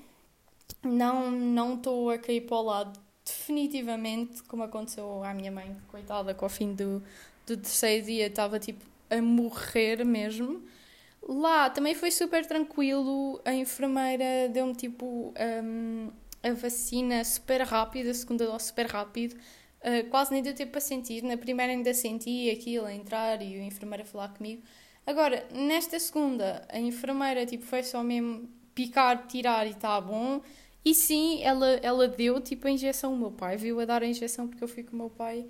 Não 0.83 1.31
não 1.31 1.75
estou 1.75 2.09
a 2.09 2.17
cair 2.17 2.41
para 2.41 2.57
o 2.57 2.61
lado 2.61 2.99
definitivamente, 3.25 4.43
como 4.43 4.63
aconteceu 4.63 5.23
à 5.23 5.33
minha 5.33 5.51
mãe, 5.51 5.75
coitada, 5.87 6.33
que 6.33 6.43
ao 6.43 6.49
fim 6.49 6.73
do, 6.73 7.01
do 7.47 7.57
terceiro 7.57 8.05
dia 8.05 8.27
estava 8.27 8.59
tipo 8.59 8.85
a 9.09 9.21
morrer 9.21 10.03
mesmo. 10.05 10.61
Lá 11.27 11.69
também 11.69 11.95
foi 11.95 12.11
super 12.11 12.45
tranquilo, 12.45 13.41
a 13.45 13.53
enfermeira 13.53 14.49
deu-me 14.49 14.75
tipo 14.75 15.33
um, 15.63 16.11
a 16.43 16.53
vacina 16.53 17.23
super 17.23 17.61
rápida, 17.61 18.11
a 18.11 18.13
segunda 18.13 18.45
dose 18.45 18.65
super 18.65 18.87
rápido. 18.87 19.35
Uh, 19.81 20.09
quase 20.09 20.31
nem 20.31 20.41
deu 20.41 20.53
tempo 20.53 20.71
para 20.71 20.81
sentir. 20.81 21.23
Na 21.23 21.37
primeira 21.37 21.71
ainda 21.71 21.93
senti 21.93 22.49
aquilo 22.49 22.85
a 22.85 22.93
entrar 22.93 23.41
e 23.41 23.59
a 23.59 23.63
enfermeira 23.63 24.03
falar 24.05 24.29
comigo. 24.29 24.61
Agora, 25.05 25.45
nesta 25.51 25.99
segunda, 25.99 26.65
a 26.69 26.79
enfermeira 26.79 27.45
tipo, 27.45 27.65
foi 27.65 27.83
só 27.83 28.01
mesmo 28.03 28.49
picar, 28.73 29.27
tirar 29.27 29.65
e 29.67 29.71
está 29.71 29.99
bom. 29.99 30.41
E 30.85 30.93
sim, 30.93 31.41
ela, 31.43 31.67
ela 31.81 32.07
deu 32.07 32.41
tipo 32.41 32.67
a 32.67 32.71
injeção. 32.71 33.13
O 33.13 33.17
meu 33.17 33.31
pai 33.31 33.57
viu 33.57 33.79
a 33.79 33.85
dar 33.85 34.03
a 34.03 34.05
injeção 34.05 34.47
porque 34.47 34.63
eu 34.63 34.67
fui 34.67 34.83
com 34.83 34.93
o 34.93 34.99
meu 34.99 35.09
pai. 35.09 35.45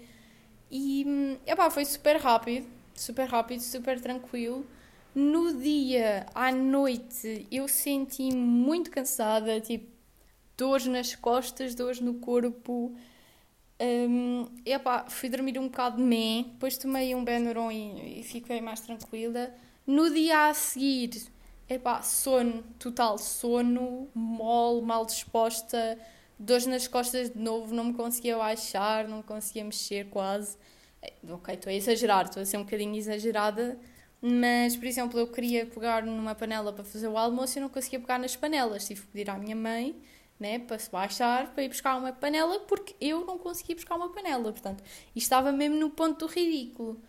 E 0.70 1.06
epá, 1.46 1.70
foi 1.70 1.86
super 1.86 2.18
rápido, 2.18 2.68
super 2.96 3.28
rápido, 3.28 3.62
super 3.62 4.00
tranquilo. 4.00 4.66
No 5.16 5.54
dia, 5.62 6.26
à 6.34 6.52
noite, 6.52 7.48
eu 7.52 7.68
senti 7.68 8.34
muito 8.34 8.90
cansada, 8.90 9.62
tipo, 9.62 9.86
dores 10.58 10.88
nas 10.88 11.16
costas, 11.16 11.76
dores 11.76 12.00
no 12.00 12.16
corpo. 12.16 12.96
Um, 13.80 14.48
epá, 14.66 15.06
fui 15.10 15.30
dormir 15.30 15.60
um 15.60 15.68
bocado 15.68 15.98
de 15.98 16.04
mé, 16.04 16.46
depois 16.48 16.78
tomei 16.78 17.14
um 17.14 17.24
Benuron 17.24 17.72
e, 17.72 18.22
e 18.22 18.24
fiquei 18.24 18.60
mais 18.60 18.82
tranquila. 18.82 19.54
No 19.86 20.12
dia 20.12 20.48
a 20.48 20.54
seguir, 20.54 21.28
epá, 21.70 22.02
sono, 22.02 22.64
total 22.80 23.18
sono, 23.20 24.08
mole, 24.16 24.82
mal 24.82 25.06
disposta, 25.06 26.00
dores 26.40 26.66
nas 26.66 26.88
costas 26.88 27.30
de 27.30 27.38
novo, 27.40 27.74
não 27.76 27.86
me 27.86 27.94
conseguia 27.94 28.38
baixar, 28.38 29.08
não 29.08 29.18
me 29.18 29.24
conseguia 29.24 29.64
mexer 29.64 30.06
quase. 30.10 30.58
Ok, 31.30 31.54
estou 31.54 31.70
a 31.70 31.74
exagerar, 31.74 32.26
estou 32.26 32.42
a 32.42 32.46
ser 32.46 32.58
um 32.58 32.64
bocadinho 32.64 32.96
exagerada, 32.96 33.78
mas, 34.26 34.74
por 34.78 34.86
exemplo, 34.86 35.20
eu 35.20 35.28
queria 35.28 35.66
pegar 35.66 36.06
numa 36.06 36.34
panela 36.34 36.72
para 36.72 36.86
fazer 36.86 37.10
o 37.10 37.18
almoço 37.18 37.58
e 37.58 37.62
não 37.62 37.68
conseguia 37.68 38.00
pegar 38.00 38.18
nas 38.18 38.38
panelas. 38.38 38.88
Tive 38.88 39.02
que 39.02 39.08
pedir 39.08 39.30
à 39.30 39.38
minha 39.38 39.56
mãe 39.56 40.02
né, 40.40 40.60
para 40.60 40.80
se 40.80 40.90
baixar, 40.90 41.54
para 41.54 41.64
ir 41.64 41.68
buscar 41.68 41.98
uma 41.98 42.14
panela, 42.14 42.58
porque 42.62 42.96
eu 43.02 43.26
não 43.26 43.38
conseguia 43.38 43.76
buscar 43.76 43.98
uma 43.98 44.10
panela. 44.14 44.50
Portanto, 44.50 44.82
estava 45.14 45.52
mesmo 45.52 45.76
no 45.76 45.90
ponto 45.90 46.26
do 46.26 46.32
ridículo. 46.32 47.02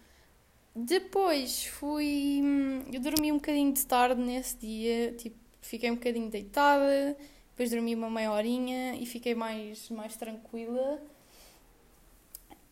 Depois 0.75 1.67
fui. 1.67 2.43
Eu 2.93 3.01
dormi 3.01 3.31
um 3.31 3.37
bocadinho 3.37 3.73
de 3.73 3.87
tarde 3.87 4.21
nesse 4.21 4.57
dia, 4.57 5.13
tipo, 5.13 5.37
fiquei 5.61 5.93
um 5.93 5.95
bocadinho 5.95 6.29
deitada, 6.29 7.17
depois 7.51 7.71
dormi 7.71 7.95
uma 7.95 8.11
meia 8.11 8.33
horinha 8.33 8.97
e 8.97 9.07
fiquei 9.07 9.37
mais, 9.37 9.89
mais 9.91 10.17
tranquila. 10.17 11.01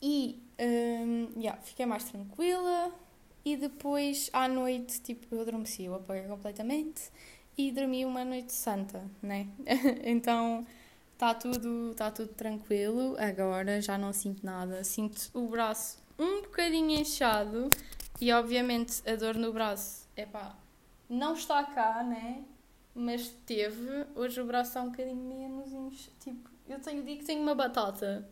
E. 0.03 0.43
Um, 0.59 1.41
yeah, 1.41 1.61
fiquei 1.63 1.87
mais 1.87 2.03
tranquila. 2.05 2.93
E 3.45 3.57
depois, 3.57 4.31
à 4.33 4.47
noite, 4.47 5.01
tipo, 5.01 5.35
eu 5.35 5.41
adormeci, 5.41 5.85
eu 5.85 5.95
apaguei 5.95 6.25
completamente 6.25 7.11
e 7.59 7.73
dormi 7.73 8.05
uma 8.05 8.25
noite 8.25 8.53
santa, 8.53 9.05
né? 9.21 9.49
então 10.05 10.67
está 11.13 11.35
tudo, 11.35 11.95
tá 11.95 12.11
tudo 12.11 12.33
tranquilo. 12.35 13.17
Agora 13.19 13.81
já 13.81 13.99
não 13.99 14.13
sinto 14.13 14.45
nada. 14.45 14.85
Sinto 14.85 15.31
o 15.35 15.49
braço 15.49 15.99
um 16.19 16.43
bocadinho 16.43 17.01
inchado 17.01 17.69
e, 18.21 18.33
obviamente, 18.33 19.03
a 19.09 19.17
dor 19.17 19.35
no 19.35 19.53
braço, 19.53 20.07
é 20.17 20.25
pá, 20.25 20.57
não 21.09 21.35
está 21.35 21.65
cá, 21.65 22.03
né? 22.03 22.45
Mas 22.95 23.29
teve. 23.47 24.07
Hoje 24.15 24.41
o 24.41 24.47
braço 24.47 24.71
está 24.71 24.83
um 24.83 24.91
bocadinho 24.91 25.17
menos 25.17 25.73
inchado. 25.73 26.17
Tipo, 26.21 26.51
eu 26.69 26.81
tenho, 26.81 27.03
digo 27.03 27.21
que 27.21 27.27
tenho 27.27 27.43
uma 27.43 27.55
batata. 27.55 28.29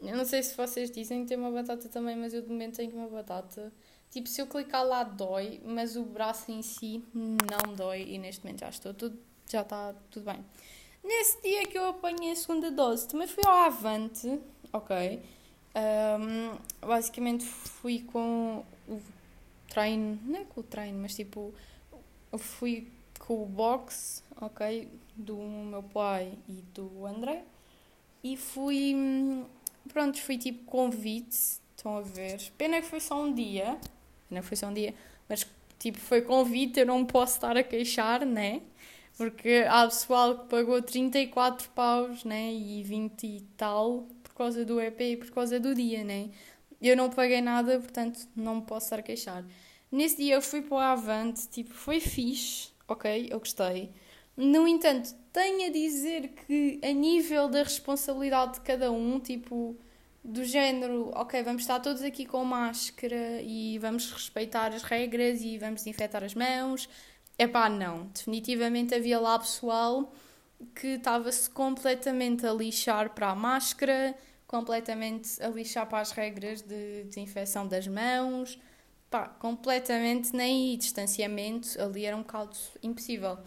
Eu 0.00 0.16
não 0.16 0.24
sei 0.24 0.42
se 0.42 0.56
vocês 0.56 0.90
dizem 0.90 1.22
que 1.22 1.28
tem 1.28 1.38
uma 1.38 1.50
batata 1.50 1.88
também, 1.88 2.16
mas 2.16 2.34
eu 2.34 2.42
de 2.42 2.48
momento 2.48 2.76
tenho 2.76 2.94
uma 2.94 3.08
batata. 3.08 3.72
Tipo, 4.10 4.28
se 4.28 4.40
eu 4.40 4.46
clicar 4.46 4.84
lá 4.84 5.02
dói, 5.02 5.60
mas 5.64 5.96
o 5.96 6.02
braço 6.02 6.50
em 6.50 6.62
si 6.62 7.04
não 7.14 7.74
dói 7.74 8.02
e 8.02 8.18
neste 8.18 8.44
momento 8.44 8.60
já 8.60 8.68
estou 8.68 8.94
tudo, 8.94 9.18
já 9.50 9.62
está 9.62 9.94
tudo 10.10 10.24
bem. 10.24 10.44
Nesse 11.04 11.40
dia 11.42 11.66
que 11.66 11.78
eu 11.78 11.88
apanhei 11.88 12.32
a 12.32 12.36
segunda 12.36 12.70
dose, 12.70 13.06
também 13.06 13.28
fui 13.28 13.42
ao 13.46 13.52
Avante, 13.52 14.40
ok? 14.72 15.22
Um, 15.76 16.56
basicamente 16.80 17.44
fui 17.44 18.00
com 18.00 18.64
o 18.88 19.00
treino, 19.68 20.18
não 20.24 20.40
é 20.40 20.44
com 20.44 20.60
o 20.60 20.62
treino, 20.62 20.98
mas 21.00 21.14
tipo, 21.14 21.54
fui 22.38 22.90
com 23.18 23.42
o 23.42 23.46
box, 23.46 24.24
ok? 24.40 24.88
Do 25.14 25.36
meu 25.36 25.82
pai 25.82 26.32
e 26.48 26.62
do 26.74 27.06
André. 27.06 27.44
E 28.24 28.36
fui, 28.36 28.94
pronto, 29.92 30.20
fui 30.20 30.38
tipo 30.38 30.64
convite, 30.64 31.60
estão 31.76 31.98
a 31.98 32.00
ver. 32.00 32.40
Pena 32.56 32.80
que 32.80 32.86
foi 32.88 33.00
só 33.00 33.22
um 33.22 33.32
dia, 33.32 33.78
não 34.30 34.42
foi 34.42 34.56
só 34.56 34.66
um 34.68 34.74
dia, 34.74 34.94
mas 35.28 35.46
tipo, 35.78 35.98
foi 35.98 36.22
convite, 36.22 36.80
eu 36.80 36.86
não 36.86 37.04
posso 37.04 37.34
estar 37.34 37.56
a 37.56 37.62
queixar, 37.62 38.24
né? 38.24 38.62
Porque 39.16 39.64
há 39.68 39.84
pessoal 39.86 40.38
que 40.38 40.48
pagou 40.48 40.80
34 40.82 41.68
paus, 41.70 42.24
né? 42.24 42.52
E 42.52 42.82
20 42.82 43.26
e 43.26 43.40
tal 43.56 44.06
por 44.22 44.34
causa 44.34 44.64
do 44.64 44.80
EP 44.80 45.00
e 45.00 45.16
por 45.16 45.30
causa 45.30 45.58
do 45.58 45.74
dia, 45.74 46.04
né? 46.04 46.28
Eu 46.80 46.96
não 46.96 47.08
paguei 47.08 47.40
nada, 47.40 47.80
portanto 47.80 48.28
não 48.36 48.56
me 48.56 48.62
posso 48.62 48.86
estar 48.86 48.98
a 48.98 49.02
queixar. 49.02 49.44
Nesse 49.90 50.18
dia 50.18 50.34
eu 50.34 50.42
fui 50.42 50.60
para 50.60 50.76
o 50.76 50.78
Avante, 50.78 51.48
tipo, 51.48 51.72
foi 51.72 52.00
fixe, 52.00 52.68
ok? 52.86 53.28
Eu 53.30 53.38
gostei. 53.38 53.90
No 54.36 54.68
entanto, 54.68 55.14
tenho 55.32 55.66
a 55.66 55.72
dizer 55.72 56.28
que 56.46 56.78
a 56.82 56.92
nível 56.92 57.48
da 57.48 57.62
responsabilidade 57.62 58.54
de 58.54 58.60
cada 58.60 58.92
um, 58.92 59.18
tipo, 59.18 59.74
do 60.26 60.44
género, 60.44 61.10
ok, 61.14 61.40
vamos 61.42 61.62
estar 61.62 61.78
todos 61.78 62.02
aqui 62.02 62.26
com 62.26 62.44
máscara 62.44 63.40
e 63.42 63.78
vamos 63.78 64.10
respeitar 64.10 64.74
as 64.74 64.82
regras 64.82 65.40
e 65.40 65.56
vamos 65.56 65.82
desinfetar 65.82 66.24
as 66.24 66.34
mãos. 66.34 66.88
É 67.38 67.46
pá, 67.46 67.68
não. 67.68 68.06
Definitivamente 68.06 68.94
havia 68.94 69.20
lá 69.20 69.38
pessoal 69.38 70.12
que 70.74 70.88
estava-se 70.88 71.48
completamente 71.50 72.44
a 72.44 72.52
lixar 72.52 73.10
para 73.10 73.30
a 73.30 73.34
máscara, 73.36 74.16
completamente 74.48 75.40
a 75.42 75.48
lixar 75.48 75.86
para 75.86 76.00
as 76.00 76.10
regras 76.10 76.60
de 76.60 77.04
desinfecção 77.04 77.66
das 77.68 77.86
mãos. 77.86 78.58
Pá, 79.08 79.28
completamente 79.28 80.34
nem 80.34 80.76
distanciamento 80.76 81.80
ali 81.80 82.04
era 82.04 82.16
um 82.16 82.22
bocado 82.22 82.56
impossível. 82.82 83.38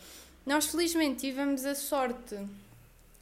Nós 0.46 0.68
felizmente 0.68 1.20
tivemos 1.20 1.66
a 1.66 1.76
sorte 1.76 2.38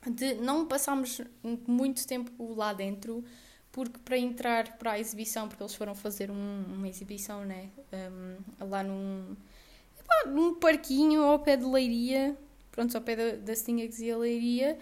de 0.05 0.35
não 0.35 0.65
passarmos 0.67 1.21
muito 1.67 2.05
tempo 2.05 2.53
lá 2.53 2.71
dentro, 2.71 3.23
porque 3.77 3.99
para 3.99 4.17
entrar 4.17 4.75
para 4.79 4.93
a 4.93 4.99
exibição, 4.99 5.47
porque 5.47 5.61
eles 5.61 5.75
foram 5.75 5.93
fazer 5.93 6.31
um, 6.31 6.63
uma 6.67 6.89
exibição, 6.89 7.45
né? 7.45 7.69
Um, 7.93 8.65
lá 8.65 8.81
num, 8.81 9.35
num 10.25 10.55
parquinho 10.55 11.21
ao 11.21 11.37
pé 11.37 11.55
de 11.55 11.63
Leiria, 11.63 12.35
pronto, 12.71 12.95
ao 12.95 13.03
pé 13.03 13.15
da, 13.15 13.37
da 13.37 13.55
Stinga 13.55 13.83
que 13.83 13.89
dizia 13.89 14.17
Leiria. 14.17 14.79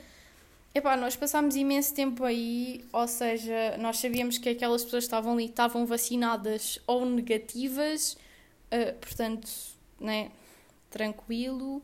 Epá, 0.73 0.95
nós 0.95 1.13
passámos 1.13 1.57
imenso 1.57 1.93
tempo 1.93 2.23
aí, 2.23 2.85
ou 2.93 3.05
seja, 3.05 3.75
nós 3.79 3.97
sabíamos 3.97 4.37
que 4.37 4.47
aquelas 4.47 4.85
pessoas 4.85 5.03
estavam 5.03 5.33
ali 5.33 5.47
estavam 5.47 5.85
vacinadas 5.85 6.79
ou 6.87 7.05
negativas, 7.05 8.13
uh, 8.71 8.93
portanto, 9.01 9.51
né, 9.99 10.31
tranquilo. 10.89 11.81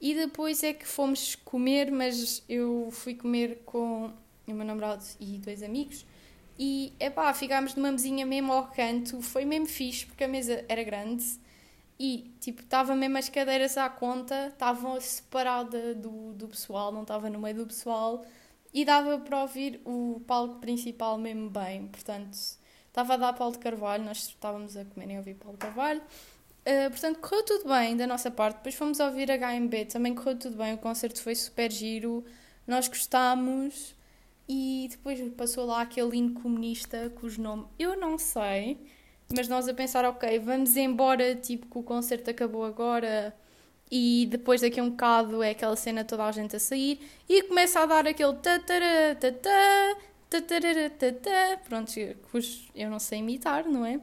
E 0.00 0.14
depois 0.14 0.62
é 0.62 0.72
que 0.72 0.86
fomos 0.86 1.34
comer, 1.36 1.90
mas 1.90 2.42
eu 2.48 2.88
fui 2.92 3.14
comer 3.14 3.60
com 3.66 4.10
o 4.46 4.54
meu 4.54 4.64
namorado 4.64 5.04
e 5.20 5.36
dois 5.36 5.62
amigos. 5.62 6.06
E, 6.58 6.94
epá, 6.98 7.32
ficámos 7.34 7.74
numa 7.74 7.92
mesinha 7.92 8.24
mesmo 8.24 8.52
ao 8.52 8.68
canto, 8.68 9.20
foi 9.20 9.44
mesmo 9.44 9.66
fixe, 9.66 10.06
porque 10.06 10.24
a 10.24 10.28
mesa 10.28 10.64
era 10.68 10.82
grande 10.82 11.24
e, 11.98 12.34
tipo, 12.40 12.62
estava 12.62 12.94
mesmo 12.94 13.16
as 13.18 13.28
cadeiras 13.28 13.76
à 13.76 13.88
conta, 13.88 14.48
estavam 14.48 15.00
separada 15.00 15.94
do, 15.94 16.32
do 16.34 16.48
pessoal, 16.48 16.92
não 16.92 17.02
estava 17.02 17.30
no 17.30 17.38
meio 17.38 17.56
do 17.56 17.66
pessoal 17.66 18.24
e 18.72 18.84
dava 18.84 19.18
para 19.18 19.40
ouvir 19.42 19.80
o 19.84 20.22
palco 20.26 20.56
principal 20.56 21.16
mesmo 21.16 21.48
bem, 21.48 21.86
portanto, 21.88 22.36
estava 22.86 23.14
a 23.14 23.16
dar 23.16 23.32
Paulo 23.32 23.52
de 23.52 23.58
Carvalho, 23.58 24.04
nós 24.04 24.28
estávamos 24.28 24.76
a 24.76 24.84
comer 24.84 25.10
e 25.10 25.16
ouvir 25.16 25.34
Paulo 25.34 25.56
de 25.56 25.66
Carvalho. 25.66 26.02
Uh, 26.66 26.90
portanto, 26.90 27.20
correu 27.20 27.44
tudo 27.44 27.68
bem 27.68 27.96
da 27.96 28.06
nossa 28.08 28.28
parte. 28.30 28.56
Depois 28.56 28.74
fomos 28.74 28.98
ouvir 28.98 29.28
HMB, 29.30 29.84
também 29.84 30.14
correu 30.14 30.36
tudo 30.36 30.56
bem. 30.56 30.74
O 30.74 30.78
concerto 30.78 31.22
foi 31.22 31.34
super 31.34 31.70
giro, 31.70 32.24
nós 32.66 32.88
gostámos. 32.88 33.95
E 34.48 34.86
depois 34.90 35.20
passou 35.32 35.66
lá 35.66 35.82
aquele 35.82 36.16
hino 36.16 36.40
comunista 36.40 37.10
cujo 37.16 37.42
nome 37.42 37.66
eu 37.78 37.98
não 37.98 38.16
sei, 38.16 38.78
mas 39.34 39.48
nós 39.48 39.68
a 39.68 39.74
pensar, 39.74 40.04
ok, 40.04 40.38
vamos 40.38 40.76
embora, 40.76 41.34
tipo 41.34 41.66
que 41.66 41.78
o 41.78 41.82
concerto 41.82 42.30
acabou 42.30 42.64
agora 42.64 43.34
e 43.90 44.26
depois 44.30 44.60
daqui 44.60 44.78
a 44.80 44.82
um 44.84 44.90
bocado 44.90 45.42
é 45.42 45.50
aquela 45.50 45.76
cena 45.76 46.04
toda 46.04 46.24
a 46.24 46.32
gente 46.32 46.56
a 46.56 46.60
sair 46.60 47.00
e 47.28 47.42
começa 47.44 47.80
a 47.80 47.86
dar 47.86 48.06
aquele 48.06 48.34
tatara, 48.34 49.16
tatá, 49.20 49.96
tatara, 50.30 50.90
tatá, 50.90 51.60
pronto, 51.68 51.92
cujo 52.30 52.68
eu 52.74 52.88
não 52.88 52.98
sei 53.00 53.18
imitar, 53.20 53.64
não 53.66 53.84
é? 53.84 54.00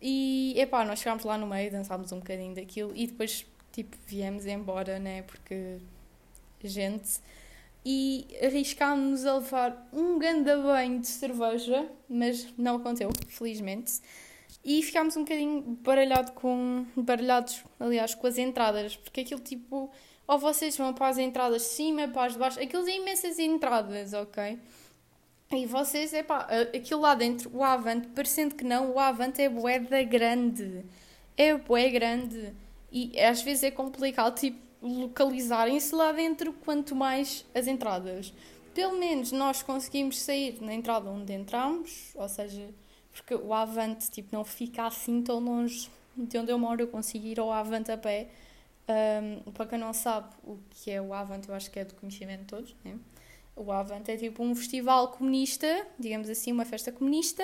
E 0.00 0.54
epá, 0.58 0.84
nós 0.84 0.98
chegámos 0.98 1.24
lá 1.24 1.36
no 1.38 1.46
meio, 1.46 1.70
dançámos 1.70 2.12
um 2.12 2.18
bocadinho 2.18 2.54
daquilo 2.54 2.92
e 2.94 3.06
depois 3.06 3.46
tipo 3.72 3.96
viemos 4.06 4.46
embora, 4.46 4.98
né? 4.98 5.22
Porque 5.22 5.78
gente 6.62 7.20
e 7.84 8.26
arriscámos-nos 8.42 9.26
a 9.26 9.34
levar 9.34 9.88
um 9.92 10.18
grande 10.18 10.54
banho 10.56 11.00
de 11.00 11.06
cerveja, 11.06 11.86
mas 12.08 12.46
não 12.56 12.76
aconteceu, 12.76 13.10
felizmente. 13.28 14.00
E 14.64 14.82
ficámos 14.82 15.16
um 15.16 15.24
bocadinho 15.24 15.62
baralhado 15.82 16.32
com, 16.32 16.86
baralhados, 16.96 17.62
aliás, 17.78 18.14
com 18.14 18.26
as 18.26 18.38
entradas, 18.38 18.96
porque 18.96 19.20
aquilo 19.20 19.40
tipo, 19.40 19.90
ou 20.26 20.38
vocês 20.38 20.76
vão 20.76 20.94
para 20.94 21.08
as 21.08 21.18
entradas 21.18 21.62
de 21.62 21.68
cima, 21.68 22.08
para 22.08 22.26
as 22.26 22.32
de 22.32 22.38
baixo, 22.38 22.60
aquilo 22.60 22.84
tem 22.84 23.02
imensas 23.02 23.38
entradas, 23.38 24.14
ok? 24.14 24.58
E 25.52 25.66
vocês, 25.66 26.14
é 26.14 26.22
pá, 26.22 26.48
aquilo 26.74 27.02
lá 27.02 27.14
dentro, 27.14 27.50
o 27.54 27.62
Avante, 27.62 28.08
parecendo 28.08 28.54
que 28.54 28.64
não, 28.64 28.92
o 28.92 28.98
Avante 28.98 29.42
é 29.42 29.48
boeda 29.48 30.02
grande. 30.02 30.84
É 31.36 31.54
bué 31.56 31.90
grande. 31.90 32.54
E 32.90 33.18
às 33.20 33.42
vezes 33.42 33.64
é 33.64 33.70
complicado, 33.70 34.34
tipo, 34.34 34.63
localizarem-se 34.84 35.94
lá 35.94 36.12
dentro, 36.12 36.52
quanto 36.52 36.94
mais 36.94 37.44
as 37.54 37.66
entradas. 37.66 38.32
Pelo 38.74 38.98
menos 38.98 39.32
nós 39.32 39.62
conseguimos 39.62 40.20
sair 40.20 40.60
na 40.60 40.74
entrada 40.74 41.08
onde 41.08 41.32
entramos, 41.32 42.12
ou 42.14 42.28
seja, 42.28 42.68
porque 43.12 43.34
o 43.34 43.54
Avante 43.54 44.10
tipo, 44.10 44.28
não 44.32 44.44
fica 44.44 44.86
assim 44.86 45.22
tão 45.22 45.38
longe 45.38 45.88
de 46.16 46.36
onde 46.38 46.52
eu 46.52 46.58
moro, 46.58 46.82
eu 46.82 46.88
consigo 46.88 47.26
ir 47.26 47.40
ao 47.40 47.50
Avante 47.50 47.90
a 47.90 47.96
pé. 47.96 48.28
Um, 48.86 49.50
para 49.52 49.66
quem 49.66 49.78
não 49.78 49.94
sabe 49.94 50.28
o 50.44 50.58
que 50.68 50.90
é 50.90 51.00
o 51.00 51.14
Avante, 51.14 51.48
eu 51.48 51.54
acho 51.54 51.70
que 51.70 51.78
é 51.78 51.84
do 51.84 51.94
conhecimento 51.94 52.40
de 52.40 52.46
todos, 52.46 52.76
né? 52.84 52.98
O 53.56 53.70
Avante 53.72 54.10
é 54.10 54.16
tipo 54.16 54.42
um 54.42 54.54
festival 54.54 55.08
comunista, 55.12 55.86
digamos 55.98 56.28
assim, 56.28 56.52
uma 56.52 56.64
festa 56.64 56.92
comunista, 56.92 57.42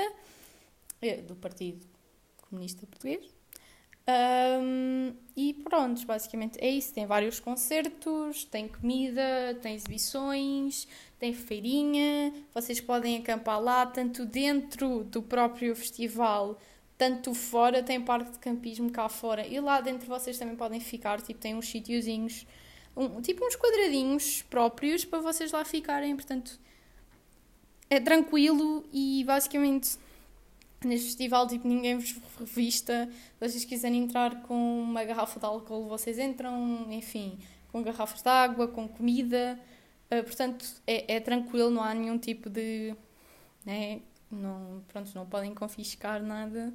é, 1.01 1.17
do 1.19 1.35
Partido 1.37 1.87
Comunista 2.49 2.87
Português. 2.87 3.40
Um, 4.11 5.13
e 5.37 5.55
pronto, 5.55 6.05
basicamente 6.07 6.59
é 6.61 6.69
isso. 6.69 6.93
Tem 6.93 7.07
vários 7.07 7.39
concertos, 7.39 8.45
tem 8.45 8.67
comida, 8.69 9.57
tem 9.63 9.75
exibições, 9.75 10.89
tem 11.19 11.33
feirinha. 11.33 12.33
Vocês 12.53 12.81
podem 12.81 13.19
acampar 13.19 13.61
lá, 13.61 13.87
tanto 13.87 14.25
dentro 14.25 15.05
do 15.05 15.23
próprio 15.23 15.75
festival, 15.77 16.59
tanto 16.99 17.35
fora. 17.35 17.83
Tem 17.83 18.01
parque 18.01 18.33
de 18.33 18.39
campismo 18.39 18.91
cá 18.91 19.09
fora. 19.09 19.47
E 19.47 19.61
lá 19.61 19.81
dentro 19.81 20.07
vocês 20.07 20.39
também 20.39 20.57
podem 20.57 20.81
ficar. 20.81 21.21
Tipo, 21.21 21.41
tem 21.41 21.55
uns 21.55 21.69
sítiozinhos, 21.69 22.47
um, 22.97 23.21
tipo 23.21 23.47
uns 23.47 23.57
quadradinhos 23.57 24.43
próprios 24.43 25.05
para 25.05 25.21
vocês 25.21 25.53
lá 25.53 25.65
ficarem. 25.65 26.17
Portanto, 26.17 26.59
é 27.89 28.01
tranquilo 28.01 28.85
e 28.93 29.25
basicamente 29.25 29.99
neste 30.85 31.07
festival, 31.07 31.47
tipo, 31.47 31.67
ninguém 31.67 31.99
vos 31.99 32.17
revista. 32.39 33.09
Se 33.39 33.49
vocês 33.49 33.65
quiserem 33.65 34.03
entrar 34.03 34.43
com 34.43 34.55
uma 34.83 35.05
garrafa 35.05 35.39
de 35.39 35.47
álcool, 35.47 35.89
vocês 35.89 36.19
entram, 36.19 36.87
enfim, 36.91 37.39
com 37.69 37.83
garrafas 37.83 38.23
de 38.23 38.29
água, 38.29 38.69
com 38.69 38.89
comida. 38.89 39.59
Uh, 40.11 40.25
portanto, 40.25 40.65
é, 40.87 41.17
é, 41.17 41.21
tranquilo, 41.21 41.71
não 41.71 41.83
há 41.83 41.95
nenhum 41.95 42.19
tipo 42.19 42.51
de. 42.51 42.95
Né, 43.65 44.01
não, 44.31 44.83
pronto, 44.89 45.11
não 45.15 45.27
podem 45.27 45.55
confiscar 45.55 46.23
nada. 46.23 46.73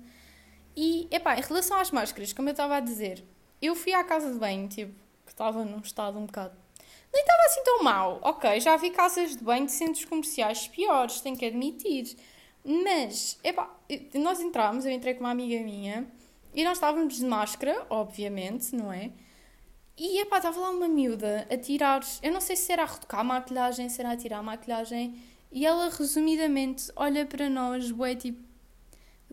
E, 0.75 1.07
epá, 1.09 1.37
em 1.37 1.41
relação 1.41 1.77
às 1.77 1.91
máscaras, 1.91 2.33
como 2.33 2.49
eu 2.49 2.51
estava 2.51 2.77
a 2.77 2.79
dizer, 2.79 3.23
eu 3.61 3.75
fui 3.75 3.93
à 3.93 4.03
casa 4.03 4.31
de 4.31 4.37
banho, 4.37 4.67
tipo, 4.67 4.93
que 5.25 5.31
estava 5.31 5.63
num 5.63 5.79
estado 5.79 6.19
um 6.19 6.25
bocado. 6.25 6.55
Nem 7.13 7.21
estava 7.23 7.43
assim 7.45 7.63
tão 7.63 7.83
mal. 7.83 8.19
Ok, 8.21 8.59
já 8.59 8.75
vi 8.75 8.89
casas 8.89 9.37
de 9.37 9.43
banho 9.43 9.65
de 9.65 9.71
centros 9.71 10.03
comerciais 10.03 10.67
piores, 10.67 11.21
tenho 11.21 11.37
que 11.37 11.45
admitir. 11.45 12.15
Mas, 12.65 13.37
epá, 13.43 13.71
nós 14.15 14.39
entramos, 14.39 14.85
eu 14.85 14.91
entrei 14.91 15.13
com 15.13 15.19
uma 15.19 15.29
amiga 15.29 15.63
minha 15.63 16.07
e 16.51 16.63
nós 16.63 16.77
estávamos 16.77 17.17
de 17.17 17.25
máscara, 17.25 17.85
obviamente, 17.91 18.75
não 18.75 18.91
é? 18.91 19.11
E 19.95 20.19
epá, 20.19 20.37
estava 20.37 20.59
lá 20.59 20.71
uma 20.71 20.87
miúda 20.87 21.47
a 21.49 21.55
tirar, 21.55 22.01
eu 22.23 22.33
não 22.33 22.41
sei 22.41 22.55
se 22.55 22.71
era 22.71 22.81
a 22.81 22.85
retocar 22.85 23.19
a 23.19 23.23
maquilhagem, 23.23 23.87
se 23.87 24.01
era 24.01 24.11
a 24.11 24.17
tirar 24.17 24.39
a 24.39 24.43
maquilhagem, 24.43 25.15
e 25.51 25.65
ela 25.65 25.89
resumidamente 25.89 26.91
olha 26.95 27.25
para 27.25 27.49
nós, 27.49 27.91
bué, 27.91 28.15
tipo, 28.15 28.43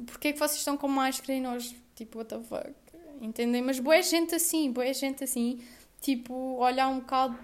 porque 0.07 0.29
é 0.29 0.33
que 0.33 0.39
vocês 0.39 0.59
estão 0.59 0.77
com 0.77 0.87
máscara 0.87 1.33
e 1.33 1.41
nós, 1.41 1.75
tipo, 1.97 2.19
what 2.19 2.29
the 2.29 2.41
fuck? 2.41 2.75
Entendem? 3.21 3.63
Mas 3.63 3.81
boa 3.81 4.01
gente 4.03 4.35
assim, 4.35 4.71
boa 4.71 4.93
gente 4.93 5.25
assim, 5.25 5.59
tipo, 6.01 6.35
olhar 6.59 6.89
um 6.89 7.01
bocado 7.01 7.39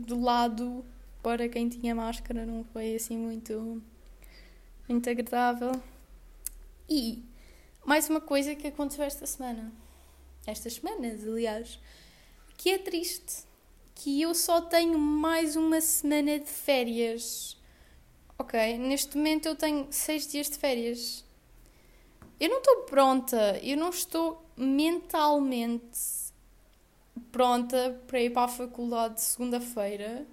do 0.00 0.20
lado 0.20 0.84
para 1.22 1.48
quem 1.48 1.68
tinha 1.68 1.94
máscara, 1.94 2.44
não 2.44 2.64
foi 2.64 2.96
assim 2.96 3.16
muito 3.16 3.82
muito 4.88 5.08
agradável. 5.08 5.72
E 6.88 7.22
mais 7.84 8.08
uma 8.08 8.20
coisa 8.20 8.54
que 8.54 8.66
aconteceu 8.66 9.04
esta 9.04 9.26
semana, 9.26 9.72
estas 10.46 10.74
semanas, 10.74 11.26
aliás, 11.26 11.78
que 12.56 12.70
é 12.70 12.78
triste, 12.78 13.44
que 13.94 14.20
eu 14.20 14.34
só 14.34 14.60
tenho 14.60 14.98
mais 14.98 15.56
uma 15.56 15.80
semana 15.80 16.38
de 16.38 16.50
férias. 16.50 17.56
Ok, 18.38 18.78
neste 18.78 19.16
momento 19.16 19.46
eu 19.46 19.56
tenho 19.56 19.86
seis 19.90 20.26
dias 20.26 20.48
de 20.48 20.58
férias. 20.58 21.24
Eu 22.40 22.48
não 22.48 22.58
estou 22.58 22.82
pronta, 22.82 23.58
eu 23.62 23.76
não 23.76 23.90
estou 23.90 24.44
mentalmente 24.56 26.32
pronta 27.30 28.00
para 28.06 28.20
ir 28.20 28.30
para 28.30 28.44
a 28.44 28.48
faculdade 28.48 29.20
segunda-feira. 29.20 30.26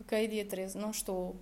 Ok, 0.00 0.28
dia 0.28 0.44
13, 0.44 0.78
não 0.78 0.90
estou 0.90 1.36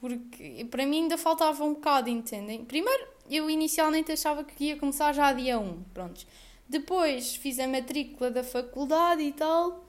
porque 0.00 0.66
para 0.70 0.86
mim 0.86 1.02
ainda 1.02 1.18
faltava 1.18 1.64
um 1.64 1.74
bocado, 1.74 2.08
entendem? 2.08 2.64
Primeiro, 2.64 3.06
eu 3.30 3.50
inicialmente 3.50 4.12
achava 4.12 4.44
que 4.44 4.64
ia 4.64 4.76
começar 4.76 5.12
já 5.12 5.32
dia 5.32 5.58
1, 5.58 5.82
prontos. 5.94 6.26
Depois 6.68 7.34
fiz 7.36 7.58
a 7.58 7.66
matrícula 7.66 8.30
da 8.30 8.44
faculdade 8.44 9.22
e 9.22 9.32
tal, 9.32 9.84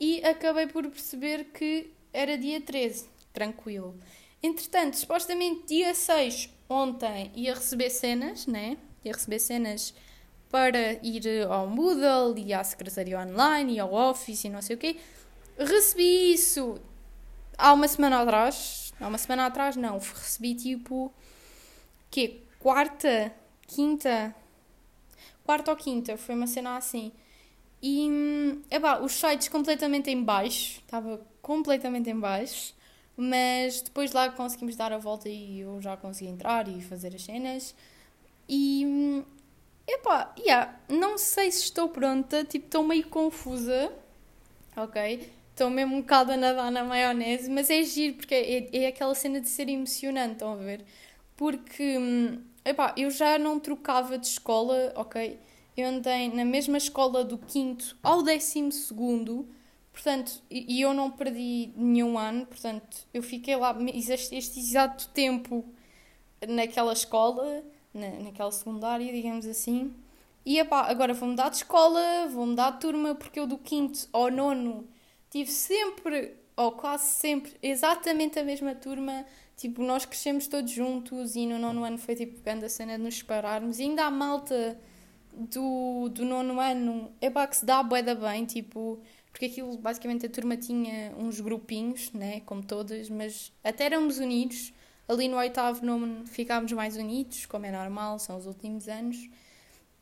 e 0.00 0.24
acabei 0.24 0.66
por 0.66 0.82
perceber 0.88 1.44
que 1.52 1.90
era 2.12 2.36
dia 2.36 2.60
13, 2.60 3.06
tranquilo. 3.32 3.94
Entretanto, 4.42 4.96
supostamente 4.96 5.66
dia 5.66 5.94
6, 5.94 6.50
ontem, 6.68 7.30
ia 7.34 7.54
receber 7.54 7.90
cenas, 7.90 8.46
né? 8.46 8.76
Ia 9.04 9.12
receber 9.12 9.38
cenas 9.38 9.94
para 10.50 10.92
ir 11.02 11.46
ao 11.48 11.66
Moodle 11.66 12.38
e 12.38 12.52
à 12.52 12.62
secretaria 12.62 13.18
online 13.18 13.74
e 13.74 13.80
ao 13.80 13.92
Office 13.92 14.44
e 14.44 14.48
não 14.48 14.62
sei 14.62 14.76
o 14.76 14.78
quê. 14.78 14.96
Recebi 15.58 16.32
isso 16.32 16.80
há 17.56 17.72
uma 17.72 17.88
semana 17.88 18.20
atrás, 18.20 18.83
Há 19.00 19.08
uma 19.08 19.18
semana 19.18 19.46
atrás, 19.46 19.76
não. 19.76 19.98
Recebi 19.98 20.54
tipo. 20.54 21.12
que 22.10 22.42
Quarta? 22.58 23.32
Quinta? 23.66 24.34
Quarta 25.44 25.70
ou 25.70 25.76
quinta? 25.76 26.16
Foi 26.16 26.34
uma 26.34 26.46
cena 26.46 26.76
assim. 26.76 27.12
E. 27.82 28.08
Epá, 28.70 29.00
os 29.00 29.12
sites 29.12 29.48
completamente 29.48 30.10
em 30.10 30.22
baixo. 30.22 30.80
Estava 30.80 31.20
completamente 31.42 32.08
em 32.08 32.18
baixo. 32.18 32.74
Mas 33.16 33.82
depois 33.82 34.12
lá 34.12 34.30
conseguimos 34.30 34.76
dar 34.76 34.92
a 34.92 34.98
volta 34.98 35.28
e 35.28 35.60
eu 35.60 35.80
já 35.80 35.96
consegui 35.96 36.30
entrar 36.30 36.66
e 36.68 36.80
fazer 36.82 37.14
as 37.14 37.22
cenas. 37.22 37.74
E. 38.48 39.22
Epá, 39.86 40.34
yeah, 40.38 40.74
não 40.88 41.18
sei 41.18 41.50
se 41.52 41.64
estou 41.64 41.90
pronta, 41.90 42.42
tipo, 42.42 42.64
estou 42.64 42.82
meio 42.82 43.06
confusa, 43.08 43.92
ok? 44.74 45.30
Estou 45.54 45.70
mesmo 45.70 45.94
um 45.94 46.00
bocado 46.00 46.32
a 46.32 46.36
nadar 46.36 46.68
na 46.72 46.82
maionese, 46.82 47.48
mas 47.48 47.70
é 47.70 47.80
giro, 47.84 48.16
porque 48.16 48.34
é, 48.34 48.76
é 48.76 48.86
aquela 48.88 49.14
cena 49.14 49.40
de 49.40 49.48
ser 49.48 49.68
emocionante, 49.68 50.32
estão 50.32 50.54
a 50.54 50.56
ver? 50.56 50.84
Porque, 51.36 51.96
hum, 51.96 52.42
epá, 52.64 52.92
eu 52.96 53.08
já 53.08 53.38
não 53.38 53.60
trocava 53.60 54.18
de 54.18 54.26
escola, 54.26 54.92
ok? 54.96 55.38
Eu 55.76 55.88
andei 55.88 56.28
na 56.28 56.44
mesma 56.44 56.76
escola 56.76 57.22
do 57.24 57.38
quinto 57.38 57.96
ao 58.02 58.20
décimo 58.24 58.72
segundo, 58.72 59.46
portanto, 59.92 60.42
e, 60.50 60.80
eu 60.80 60.92
não 60.92 61.08
perdi 61.08 61.70
nenhum 61.76 62.18
ano, 62.18 62.46
portanto, 62.46 63.06
eu 63.14 63.22
fiquei 63.22 63.54
lá 63.54 63.76
este, 63.94 64.34
este 64.34 64.58
exato 64.58 65.06
tempo 65.10 65.64
naquela 66.48 66.92
escola, 66.92 67.62
na, 67.94 68.10
naquela 68.24 68.50
secundária, 68.50 69.12
digamos 69.12 69.46
assim. 69.46 69.94
E 70.44 70.58
epá, 70.58 70.90
agora 70.90 71.14
vou 71.14 71.28
mudar 71.28 71.48
de 71.48 71.58
escola, 71.58 72.26
vou 72.28 72.44
mudar 72.44 72.72
de 72.72 72.80
turma, 72.80 73.14
porque 73.14 73.38
eu 73.38 73.46
do 73.46 73.56
quinto 73.56 74.08
ao 74.12 74.32
nono 74.32 74.92
tive 75.34 75.50
sempre, 75.50 76.36
ou 76.56 76.70
quase 76.70 77.06
sempre, 77.06 77.52
exatamente 77.60 78.38
a 78.38 78.44
mesma 78.44 78.72
turma. 78.72 79.26
Tipo, 79.56 79.82
nós 79.82 80.04
crescemos 80.04 80.46
todos 80.46 80.70
juntos 80.70 81.34
e 81.34 81.44
no 81.44 81.58
nono 81.58 81.84
ano 81.84 81.98
foi 81.98 82.14
tipo 82.14 82.40
grande 82.40 82.66
a 82.66 82.68
cena 82.68 82.96
de 82.96 83.02
nos 83.02 83.18
separarmos. 83.18 83.80
E 83.80 83.82
ainda 83.82 84.04
a 84.04 84.10
malta 84.12 84.78
do, 85.32 86.08
do 86.08 86.24
nono 86.24 86.60
ano 86.60 87.12
é 87.20 87.28
pá 87.30 87.48
que 87.48 87.56
se 87.56 87.66
dá 87.66 87.82
bué 87.82 88.00
da 88.00 88.14
bem, 88.14 88.44
tipo, 88.44 89.00
porque 89.32 89.46
aquilo 89.46 89.76
basicamente 89.76 90.24
a 90.26 90.30
turma 90.30 90.56
tinha 90.56 91.12
uns 91.18 91.40
grupinhos, 91.40 92.12
né, 92.12 92.40
como 92.46 92.62
todas, 92.64 93.10
mas 93.10 93.52
até 93.64 93.86
éramos 93.86 94.18
unidos. 94.18 94.72
Ali 95.08 95.26
no 95.28 95.36
oitavo 95.36 95.84
nono 95.84 96.24
ficámos 96.26 96.70
mais 96.72 96.96
unidos, 96.96 97.44
como 97.44 97.66
é 97.66 97.72
normal, 97.72 98.20
são 98.20 98.38
os 98.38 98.46
últimos 98.46 98.88
anos. 98.88 99.28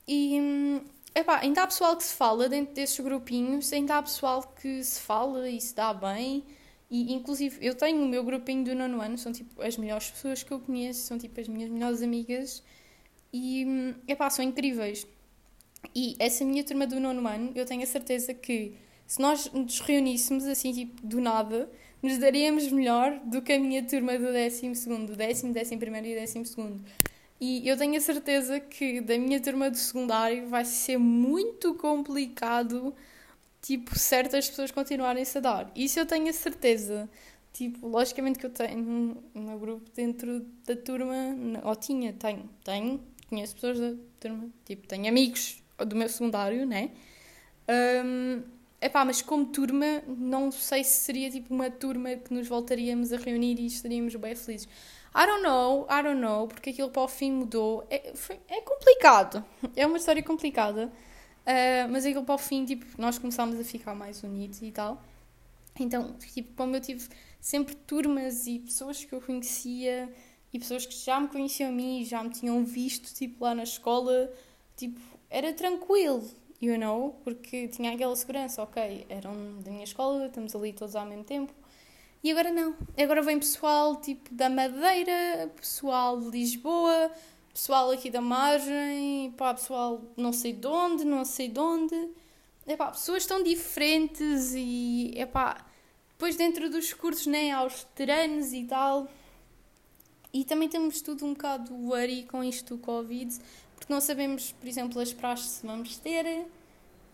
E 0.06 0.38
hum, 0.38 0.80
Epá, 1.14 1.40
ainda 1.40 1.62
há 1.62 1.66
pessoal 1.66 1.94
que 1.96 2.04
se 2.04 2.14
fala 2.14 2.48
dentro 2.48 2.74
desses 2.74 2.98
grupinhos, 3.00 3.70
ainda 3.72 3.98
há 3.98 4.02
pessoal 4.02 4.42
que 4.42 4.82
se 4.82 4.98
fala 5.00 5.48
e 5.48 5.60
se 5.60 5.74
dá 5.74 5.92
bem. 5.92 6.44
E, 6.90 7.12
inclusive, 7.12 7.58
eu 7.60 7.74
tenho 7.74 8.02
o 8.02 8.08
meu 8.08 8.24
grupinho 8.24 8.64
do 8.64 8.74
nono 8.74 9.00
ano, 9.00 9.18
são 9.18 9.32
tipo 9.32 9.60
as 9.62 9.76
melhores 9.76 10.10
pessoas 10.10 10.42
que 10.42 10.52
eu 10.52 10.60
conheço, 10.60 11.00
são 11.00 11.18
tipo 11.18 11.40
as 11.40 11.48
minhas 11.48 11.70
melhores 11.70 12.02
amigas. 12.02 12.62
E, 13.32 13.94
epá, 14.08 14.30
são 14.30 14.44
incríveis. 14.44 15.06
E 15.94 16.16
essa 16.18 16.44
minha 16.44 16.64
turma 16.64 16.86
do 16.86 16.98
nono 17.00 17.26
ano, 17.26 17.52
eu 17.54 17.66
tenho 17.66 17.82
a 17.82 17.86
certeza 17.86 18.32
que 18.32 18.74
se 19.06 19.20
nós 19.20 19.50
nos 19.52 19.80
reuníssemos 19.80 20.46
assim, 20.46 20.72
tipo, 20.72 21.06
do 21.06 21.20
nada, 21.20 21.70
nos 22.02 22.18
daríamos 22.18 22.70
melhor 22.72 23.20
do 23.24 23.42
que 23.42 23.52
a 23.52 23.58
minha 23.58 23.82
turma 23.82 24.18
do 24.18 24.32
décimo 24.32 24.74
segundo, 24.74 25.14
décimo, 25.14 25.52
décimo 25.52 25.78
primeiro 25.78 26.06
e 26.06 26.14
décimo 26.14 26.46
segundo. 26.46 26.82
E 27.44 27.68
eu 27.68 27.76
tenho 27.76 27.96
a 27.96 28.00
certeza 28.00 28.60
que 28.60 29.00
da 29.00 29.18
minha 29.18 29.40
turma 29.40 29.68
do 29.68 29.76
secundário 29.76 30.46
vai 30.46 30.64
ser 30.64 30.96
muito 30.96 31.74
complicado, 31.74 32.94
tipo, 33.60 33.98
certas 33.98 34.48
pessoas 34.48 34.70
continuarem-se 34.70 35.38
a 35.38 35.40
dar. 35.40 35.72
Isso 35.74 35.98
eu 35.98 36.06
tenho 36.06 36.28
a 36.28 36.32
certeza. 36.32 37.10
Tipo, 37.52 37.88
logicamente 37.88 38.38
que 38.38 38.46
eu 38.46 38.50
tenho 38.50 39.20
um 39.34 39.40
meu 39.40 39.58
grupo 39.58 39.90
dentro 39.92 40.46
da 40.64 40.76
turma, 40.76 41.14
ou 41.64 41.74
tinha, 41.74 42.12
tenho, 42.12 42.48
tenho, 42.62 43.00
conheço 43.28 43.54
pessoas 43.56 43.80
da 43.80 43.92
turma, 44.20 44.48
tipo, 44.64 44.86
tenho 44.86 45.08
amigos 45.08 45.60
do 45.84 45.96
meu 45.96 46.08
secundário, 46.08 46.64
né? 46.64 46.92
Um, 48.04 48.42
epá, 48.80 49.04
mas 49.04 49.20
como 49.20 49.46
turma, 49.46 50.00
não 50.06 50.52
sei 50.52 50.84
se 50.84 51.00
seria 51.00 51.28
tipo 51.28 51.52
uma 51.52 51.68
turma 51.72 52.14
que 52.14 52.32
nos 52.32 52.46
voltaríamos 52.46 53.12
a 53.12 53.16
reunir 53.16 53.58
e 53.58 53.66
estaríamos 53.66 54.14
bem 54.14 54.36
felizes. 54.36 54.68
I 55.14 55.26
don't 55.26 55.42
know, 55.42 55.86
I 55.90 56.02
don't 56.02 56.20
know, 56.20 56.48
porque 56.48 56.70
aquilo 56.70 56.90
para 56.90 57.02
o 57.02 57.08
fim 57.08 57.32
mudou. 57.32 57.86
É, 57.90 58.12
foi, 58.14 58.40
é 58.48 58.60
complicado, 58.62 59.44
é 59.76 59.86
uma 59.86 59.98
história 59.98 60.22
complicada, 60.22 60.86
uh, 60.86 61.88
mas 61.90 62.06
aquilo 62.06 62.24
para 62.24 62.34
o 62.34 62.38
fim, 62.38 62.64
tipo, 62.64 62.86
nós 62.98 63.18
começámos 63.18 63.60
a 63.60 63.64
ficar 63.64 63.94
mais 63.94 64.22
unidos 64.22 64.62
e 64.62 64.70
tal. 64.70 65.02
Então, 65.78 66.14
tipo, 66.14 66.54
como 66.54 66.76
eu 66.76 66.80
tive 66.80 67.06
sempre 67.40 67.74
turmas 67.74 68.46
e 68.46 68.58
pessoas 68.58 69.04
que 69.04 69.12
eu 69.12 69.20
conhecia 69.20 70.08
e 70.52 70.58
pessoas 70.58 70.86
que 70.86 70.94
já 70.94 71.18
me 71.18 71.28
conheciam 71.28 71.70
a 71.70 71.72
mim 71.72 72.04
já 72.04 72.22
me 72.22 72.30
tinham 72.30 72.64
visto, 72.64 73.12
tipo, 73.14 73.44
lá 73.44 73.54
na 73.54 73.64
escola, 73.64 74.32
tipo, 74.76 75.00
era 75.28 75.52
tranquilo, 75.52 76.28
you 76.60 76.78
know, 76.78 77.18
porque 77.24 77.68
tinha 77.68 77.92
aquela 77.92 78.14
segurança, 78.14 78.62
ok, 78.62 79.06
eram 79.08 79.60
da 79.60 79.70
minha 79.70 79.84
escola, 79.84 80.26
estamos 80.26 80.54
ali 80.54 80.72
todos 80.72 80.94
ao 80.94 81.06
mesmo 81.06 81.24
tempo, 81.24 81.52
e 82.22 82.30
agora 82.30 82.52
não. 82.52 82.76
Agora 82.96 83.22
vem 83.22 83.38
pessoal 83.38 83.96
tipo 83.96 84.32
da 84.32 84.48
Madeira, 84.48 85.50
pessoal 85.56 86.20
de 86.20 86.30
Lisboa, 86.30 87.10
pessoal 87.52 87.90
aqui 87.90 88.10
da 88.10 88.20
margem, 88.20 89.32
pá, 89.36 89.52
pessoal 89.54 90.00
não 90.16 90.32
sei 90.32 90.52
de 90.52 90.66
onde, 90.66 91.04
não 91.04 91.24
sei 91.24 91.48
de 91.48 91.58
onde. 91.58 92.10
Epá, 92.66 92.92
pessoas 92.92 93.26
tão 93.26 93.42
diferentes 93.42 94.54
e 94.54 95.12
epá, 95.16 95.66
depois 96.10 96.36
dentro 96.36 96.70
dos 96.70 96.92
cursos, 96.92 97.26
né, 97.26 97.50
aos 97.50 97.80
veteranos 97.80 98.52
e 98.52 98.64
tal. 98.64 99.08
E 100.32 100.44
também 100.44 100.68
temos 100.68 101.02
tudo 101.02 101.26
um 101.26 101.34
bocado 101.34 101.74
worry 101.74 102.22
com 102.24 102.42
isto 102.42 102.76
do 102.76 102.80
Covid, 102.80 103.36
porque 103.74 103.92
não 103.92 104.00
sabemos, 104.00 104.52
por 104.52 104.66
exemplo, 104.68 105.00
as 105.00 105.12
praxes 105.12 105.50
se 105.50 105.66
vamos 105.66 105.98
ter, 105.98 106.46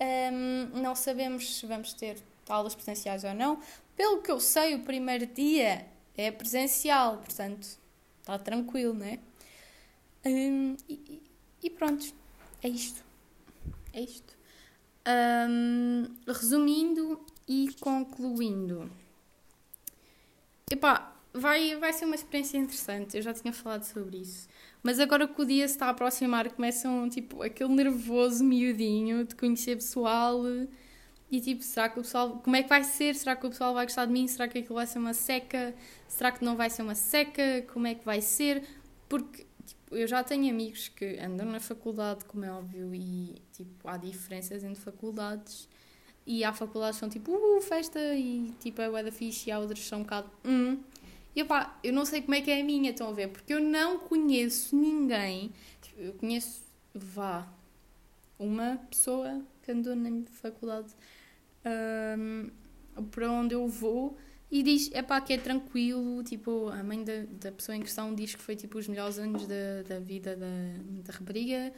um, 0.01 0.81
não 0.81 0.95
sabemos 0.95 1.59
se 1.59 1.67
vamos 1.67 1.95
ter 1.95 2.19
aulas 2.49 2.75
presenciais 2.75 3.25
ou 3.25 3.35
não. 3.35 3.59
Pelo 3.99 4.23
que 4.23 4.31
eu 4.31 4.39
sei, 4.39 4.77
o 4.77 4.85
primeiro 4.85 5.27
dia 5.27 5.85
é 6.17 6.31
presencial, 6.31 7.17
portanto, 7.17 7.67
está 8.21 8.39
tranquilo, 8.39 8.95
né? 8.95 9.19
Um, 10.25 10.77
e, 10.89 11.21
e, 11.65 11.69
pronto, 11.69 12.07
é 12.63 12.69
isto. 12.69 13.03
É 13.93 14.01
isto. 14.01 14.37
Um, 15.51 16.15
resumindo 16.29 17.21
e 17.49 17.75
concluindo. 17.81 18.89
Epá, 20.71 21.13
vai, 21.35 21.75
vai 21.75 21.93
ser 21.93 22.05
uma 22.05 22.15
experiência 22.15 22.57
interessante. 22.57 23.17
Eu 23.17 23.23
já 23.23 23.35
tinha 23.35 23.53
falado 23.53 23.83
sobre 23.83 24.19
isso. 24.19 24.49
Mas 24.81 25.01
agora 25.01 25.27
que 25.27 25.43
o 25.43 25.45
dia 25.45 25.67
se 25.67 25.75
está 25.75 25.87
a 25.87 25.91
aproximar, 25.91 26.49
começam 26.53 27.09
tipo 27.09 27.43
aquele 27.43 27.75
nervoso 27.75 28.45
miudinho 28.45 29.25
de 29.25 29.35
conhecer 29.35 29.75
pessoal 29.75 30.45
e 31.31 31.41
tipo, 31.41 31.63
será 31.63 31.89
que 31.89 31.99
o 31.99 32.03
pessoal. 32.03 32.41
Como 32.43 32.57
é 32.57 32.63
que 32.63 32.69
vai 32.69 32.83
ser? 32.83 33.15
Será 33.15 33.37
que 33.37 33.47
o 33.47 33.51
pessoal 33.51 33.75
vai 33.75 33.85
gostar 33.85 34.07
de 34.07 34.13
mim? 34.13 34.27
Será 34.27 34.49
que 34.49 34.59
aquilo 34.59 34.75
vai 34.75 34.87
ser 34.87 34.99
uma 34.99 35.13
seca? 35.13 35.75
Será 36.07 36.33
que 36.33 36.43
não 36.45 36.57
vai 36.57 36.71
ser 36.71 36.83
uma 36.83 36.95
seca? 36.95 37.63
Como 37.73 37.87
é 37.87 37.95
que 37.95 38.05
vai 38.05 38.23
ser? 38.23 38.65
Porque 39.09 39.47
tipo, 39.67 39.95
eu 39.95 40.07
já 40.07 40.25
tenho 40.25 40.51
amigos 40.51 40.89
que 40.89 41.19
andam 41.19 41.47
na 41.47 41.61
faculdade, 41.61 42.25
como 42.25 42.45
é 42.45 42.51
óbvio, 42.51 42.95
e 42.95 43.43
tipo, 43.53 43.89
há 43.89 43.99
diferenças 43.99 44.65
entre 44.65 44.81
faculdades. 44.81 45.69
E 46.27 46.45
há 46.45 46.53
faculdades 46.53 46.97
que 46.97 47.01
são 47.01 47.09
tipo, 47.09 47.33
uh, 47.33 47.61
festa, 47.61 47.99
e 48.15 48.53
tipo, 48.61 48.83
é 48.83 49.03
da 49.03 49.13
fixe, 49.13 49.49
e 49.49 49.53
há 49.53 49.59
outras 49.59 49.81
que 49.81 49.87
são 49.87 50.01
um 50.01 50.03
bocado, 50.03 50.31
hum. 50.45 50.79
E 51.35 51.43
opá, 51.43 51.79
eu 51.85 51.93
não 51.93 52.05
sei 52.05 52.21
como 52.23 52.35
é 52.35 52.41
que 52.41 52.51
é 52.51 52.61
a 52.61 52.65
minha, 52.65 52.91
estão 52.91 53.09
a 53.09 53.13
ver? 53.13 53.29
Porque 53.29 53.55
eu 53.55 53.61
não 53.61 53.99
conheço 53.99 54.75
ninguém. 54.75 55.53
Tipo, 55.81 56.01
eu 56.01 56.13
conheço, 56.15 56.63
vá, 56.93 57.49
uma 58.39 58.77
pessoa 58.91 59.43
que 59.63 59.71
andou 59.71 59.95
na 59.95 60.11
faculdade 60.27 60.89
um, 61.65 62.51
para 63.11 63.31
onde 63.31 63.55
eu 63.55 63.67
vou 63.69 64.17
e 64.51 64.63
diz, 64.63 64.91
é 64.95 65.03
pá, 65.03 65.21
que 65.21 65.35
é 65.35 65.39
tranquilo, 65.39 66.23
tipo, 66.23 66.69
a 66.69 66.83
mãe 66.83 67.05
da, 67.05 67.25
da 67.31 67.53
pessoa 67.53 67.77
em 67.77 67.83
questão 67.83 68.15
diz 68.15 68.35
que 68.35 68.41
foi 68.41 68.57
tipo 68.57 68.79
os 68.79 68.89
melhores 68.89 69.19
anos 69.19 69.47
da, 69.47 69.83
da 69.87 69.99
vida 69.99 70.35
da, 70.35 70.47
da 71.05 71.13
rapariga 71.13 71.73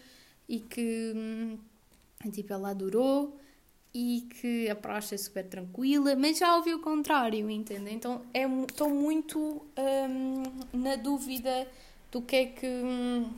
e 0.49 0.61
que 0.61 1.13
hum, 1.17 1.59
tipo, 2.31 2.53
ela 2.53 2.71
adorou 2.71 3.37
e 3.93 4.29
que 4.41 4.71
a 4.71 4.77
praxe 4.77 5.17
é 5.17 5.19
super 5.19 5.45
tranquila, 5.49 6.15
mas 6.15 6.39
já 6.39 6.57
ouvi 6.57 6.73
o 6.73 6.79
contrário, 6.79 7.51
entende? 7.51 7.91
Então 7.93 8.23
estou 8.69 8.89
é, 8.89 8.93
muito 8.93 9.67
hum, 9.77 10.43
na 10.73 10.95
dúvida 10.95 11.67
do 12.13 12.23
que 12.23 12.37
é 12.37 12.47
que 12.47 12.67
hum, 12.67 13.29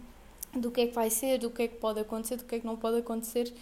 do 0.55 0.71
que 0.71 0.83
é 0.83 0.87
que 0.89 0.95
vai 0.95 1.09
ser, 1.09 1.39
do 1.39 1.51
que 1.51 1.63
é 1.63 1.69
que 1.69 1.77
pode 1.77 2.01
acontecer, 2.01 2.37
do 2.37 2.45
que 2.45 2.57
é 2.57 2.61
que 2.61 2.67
não 2.67 2.77
pode 2.77 2.99
acontecer 2.99 3.53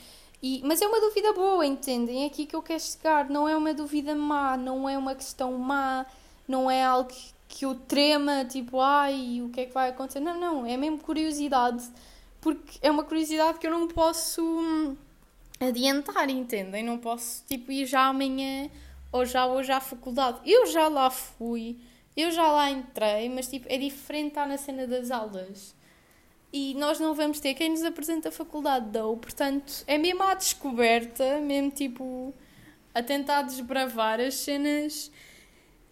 e, 0.42 0.62
mas 0.64 0.80
é 0.80 0.86
uma 0.86 1.00
dúvida 1.00 1.32
boa, 1.34 1.66
entendem? 1.66 2.24
É 2.24 2.26
aqui 2.26 2.46
que 2.46 2.56
eu 2.56 2.62
quero 2.62 2.80
chegar. 2.80 3.28
Não 3.28 3.48
é 3.48 3.56
uma 3.56 3.74
dúvida 3.74 4.14
má, 4.14 4.56
não 4.56 4.88
é 4.88 4.96
uma 4.96 5.14
questão 5.14 5.56
má, 5.58 6.06
não 6.48 6.70
é 6.70 6.82
algo 6.82 7.10
que, 7.48 7.64
eu 7.64 7.74
trema, 7.74 8.44
tipo, 8.44 8.80
ai, 8.80 9.42
o 9.42 9.50
que 9.50 9.60
é 9.62 9.66
que 9.66 9.74
vai 9.74 9.90
acontecer? 9.90 10.20
Não, 10.20 10.38
não, 10.38 10.66
é 10.66 10.76
mesmo 10.76 10.98
curiosidade. 10.98 11.84
Porque 12.40 12.78
é 12.80 12.90
uma 12.90 13.04
curiosidade 13.04 13.58
que 13.58 13.66
eu 13.66 13.70
não 13.70 13.86
posso 13.88 14.42
hum, 14.42 14.96
adiantar, 15.60 16.30
entendem? 16.30 16.82
Não 16.82 16.96
posso, 16.98 17.44
tipo, 17.46 17.70
ir 17.70 17.84
já 17.86 18.06
amanhã 18.06 18.70
ou 19.12 19.26
já 19.26 19.46
hoje 19.46 19.72
à 19.72 19.80
faculdade. 19.80 20.40
Eu 20.46 20.66
já 20.66 20.88
lá 20.88 21.10
fui, 21.10 21.76
eu 22.16 22.30
já 22.30 22.50
lá 22.50 22.70
entrei, 22.70 23.28
mas, 23.28 23.46
tipo, 23.48 23.66
é 23.68 23.76
diferente 23.76 24.28
estar 24.28 24.46
na 24.46 24.56
cena 24.56 24.86
das 24.86 25.10
aulas 25.10 25.74
e 26.52 26.74
nós 26.74 26.98
não 26.98 27.14
vamos 27.14 27.40
ter 27.40 27.54
quem 27.54 27.70
nos 27.70 27.82
apresenta 27.82 28.28
a 28.28 28.32
faculdade 28.32 28.90
dou, 28.90 29.16
portanto 29.16 29.84
é 29.86 29.96
mesmo 29.96 30.22
à 30.22 30.34
descoberta, 30.34 31.40
mesmo 31.40 31.70
tipo 31.70 32.34
a 32.94 33.02
tentar 33.02 33.42
desbravar 33.42 34.20
as 34.20 34.34
cenas 34.34 35.10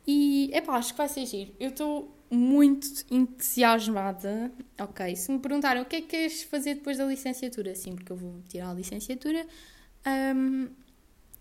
e 0.07 0.51
é 0.55 0.61
pá, 0.61 0.77
acho 0.77 0.93
que 0.93 0.99
vai 0.99 1.09
ser 1.09 1.27
giro. 1.27 1.53
Eu 1.61 1.69
estou 1.69 2.11
muito 2.31 2.87
entusiasmada. 3.11 4.51
Ok, 4.81 5.15
se 5.17 5.31
me 5.31 5.39
perguntaram 5.39 5.83
o 5.83 5.85
que 5.85 5.97
é 5.97 6.01
que 6.01 6.07
queres 6.09 6.43
fazer 6.43 6.77
depois 6.77 6.99
da 6.99 7.05
licenciatura, 7.05 7.75
sim, 7.75 7.95
porque 7.95 8.13
eu 8.13 8.17
vou 8.17 8.43
tirar 8.49 8.71
a 8.71 8.75
licenciatura, 8.75 9.47
um, 10.35 10.69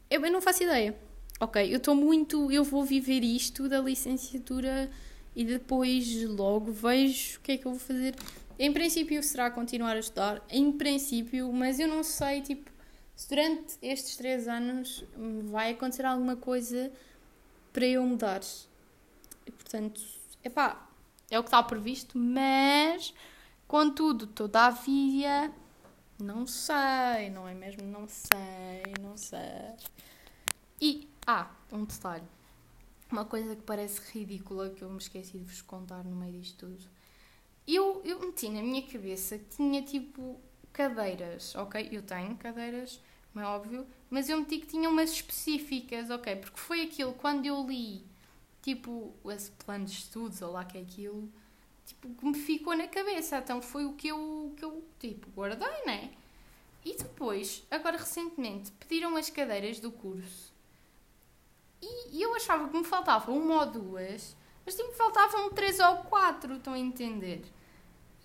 eu, 0.10 0.24
eu 0.24 0.32
não 0.32 0.42
faço 0.42 0.64
ideia. 0.64 0.96
Ok, 1.40 1.72
eu 1.72 1.78
estou 1.78 1.96
muito. 1.96 2.52
Eu 2.52 2.64
vou 2.64 2.84
viver 2.84 3.24
isto 3.24 3.70
da 3.70 3.80
licenciatura 3.80 4.90
e 5.36 5.46
depois 5.46 6.24
logo 6.24 6.72
vejo 6.72 7.38
o 7.38 7.42
que 7.42 7.54
é 7.54 7.58
que 7.58 7.66
eu 7.66 7.72
vou 7.72 7.80
fazer 7.80 8.16
em 8.60 8.74
princípio 8.74 9.22
será 9.22 9.52
continuar 9.52 9.96
a 9.96 10.00
estudar, 10.00 10.44
em 10.50 10.72
princípio, 10.72 11.52
mas 11.54 11.80
eu 11.80 11.88
não 11.88 12.04
sei, 12.04 12.42
tipo, 12.42 12.72
se 13.16 13.30
durante 13.30 13.78
estes 13.82 14.18
três 14.18 14.48
anos 14.48 15.04
vai 15.46 15.72
acontecer 15.72 16.06
alguma 16.06 16.36
coisa 16.36 16.92
para 17.72 17.86
eu 17.86 18.04
mudar. 18.04 18.42
E, 19.46 19.52
portanto, 19.52 20.02
epá, 20.44 20.90
é 21.30 21.38
o 21.38 21.44
que 21.44 21.50
está 21.50 21.62
previsto, 21.62 22.18
mas, 22.18 23.14
contudo, 23.68 24.26
todavia, 24.26 25.54
não 26.20 26.48
sei, 26.48 27.30
não 27.30 27.48
é 27.48 27.54
mesmo? 27.54 27.84
Não 27.84 28.08
sei, 28.08 28.94
não 29.00 29.16
sei. 29.18 29.40
E, 30.82 31.08
ah, 31.28 31.52
um 31.72 31.86
detalhe. 31.86 32.26
Uma 33.12 33.24
coisa 33.24 33.56
que 33.56 33.62
parece 33.62 34.02
ridícula 34.12 34.72
que 34.72 34.82
eu 34.82 34.90
me 34.90 34.98
esqueci 34.98 35.38
de 35.38 35.46
vos 35.46 35.62
contar 35.62 36.04
no 36.04 36.16
meio 36.16 36.42
disto 36.42 36.66
tudo 36.68 36.97
eu, 37.76 38.02
eu 38.06 38.20
meti 38.20 38.50
na 38.50 38.62
minha 38.62 38.82
cabeça 38.82 39.38
que 39.38 39.56
tinha 39.56 39.82
tipo 39.82 40.40
cadeiras, 40.72 41.56
ok? 41.56 41.90
Eu 41.92 42.04
tenho 42.04 42.36
cadeiras, 42.38 43.02
como 43.34 43.44
é 43.44 43.48
óbvio, 43.48 43.88
mas 44.10 44.30
eu 44.30 44.38
meti 44.38 44.60
que 44.60 44.68
tinha 44.68 44.90
umas 44.90 45.12
específicas, 45.12 46.10
ok? 46.10 46.36
Porque 46.36 46.60
foi 46.60 46.84
aquilo, 46.84 47.14
quando 47.14 47.46
eu 47.46 47.66
li, 47.68 48.06
tipo, 48.62 49.14
esse 49.32 49.52
plano 49.52 49.86
de 49.86 49.92
estudos, 49.92 50.42
ou 50.42 50.52
lá 50.52 50.64
que 50.66 50.78
é 50.78 50.82
aquilo, 50.82 51.30
tipo, 51.86 52.10
que 52.10 52.26
me 52.26 52.34
ficou 52.34 52.76
na 52.76 52.88
cabeça. 52.88 53.38
Então 53.38 53.62
foi 53.62 53.86
o 53.86 53.94
que 53.94 54.10
eu, 54.10 54.54
que 54.56 54.64
eu 54.64 54.84
tipo, 55.00 55.30
guardei, 55.32 55.86
né? 55.86 56.12
E 56.86 56.96
depois, 56.96 57.66
agora 57.72 57.98
recentemente, 57.98 58.72
pediram 58.74 59.16
as 59.18 59.30
cadeiras 59.30 59.80
do 59.80 59.92
curso. 59.92 60.54
E, 61.82 62.22
eu 62.22 62.36
achava 62.36 62.68
que 62.70 62.78
me 62.78 62.84
faltava 62.84 63.32
uma 63.32 63.62
ou 63.62 63.72
duas, 63.72 64.36
mas 64.66 64.76
tipo, 64.76 64.92
faltavam 64.94 65.50
três 65.52 65.80
ou 65.80 65.98
quatro, 66.04 66.56
estão 66.56 66.74
a 66.74 66.80
entender? 66.80 67.44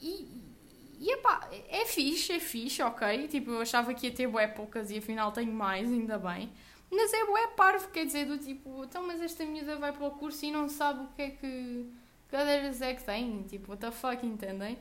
E, 0.03 0.29
e 0.99 1.13
epá, 1.13 1.49
é 1.69 1.87
fixe, 1.87 2.33
é 2.33 2.41
fixe, 2.41 2.83
ok. 2.83 3.29
Tipo, 3.29 3.53
eu 3.53 3.61
achava 3.61 3.95
que 3.95 4.09
ia 4.09 4.13
ter 4.13 4.27
bué 4.27 4.49
poucas 4.49 4.91
e 4.91 4.99
afinal 4.99 5.31
tenho 5.31 5.53
mais, 5.53 5.89
ainda 5.89 6.19
bem. 6.19 6.53
Mas 6.91 7.13
é 7.13 7.25
bué 7.25 7.47
parvo, 7.49 7.89
quer 7.89 8.05
dizer, 8.05 8.27
do 8.27 8.37
tipo, 8.37 8.85
então, 8.85 9.07
mas 9.07 9.21
esta 9.23 9.47
miúda 9.47 9.77
vai 9.77 9.93
para 9.93 10.07
o 10.07 10.11
curso 10.11 10.45
e 10.45 10.51
não 10.51 10.69
sabe 10.69 11.05
o 11.05 11.09
que 11.17 11.23
é 11.23 11.31
que 11.31 11.87
cadeiras 12.29 12.83
é 12.83 12.95
que 12.95 13.05
tem. 13.05 13.43
Tipo, 13.45 13.71
what 13.71 13.81
the 13.81 13.93
fuck, 13.93 14.27
entendem? 14.27 14.77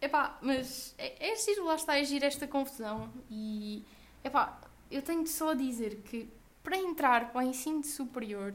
Epá, 0.00 0.38
mas 0.40 0.94
é, 0.96 1.32
é 1.32 1.36
giro, 1.36 1.64
lá 1.64 1.74
está, 1.74 1.98
é 1.98 2.04
giro 2.04 2.24
esta 2.24 2.46
confusão. 2.46 3.12
E, 3.28 3.84
epá, 4.24 4.60
eu 4.90 5.02
tenho 5.02 5.26
só 5.26 5.50
a 5.50 5.54
dizer 5.54 5.96
que 6.02 6.28
para 6.62 6.76
entrar 6.76 7.32
para 7.32 7.40
o 7.40 7.42
ensino 7.42 7.82
superior 7.84 8.54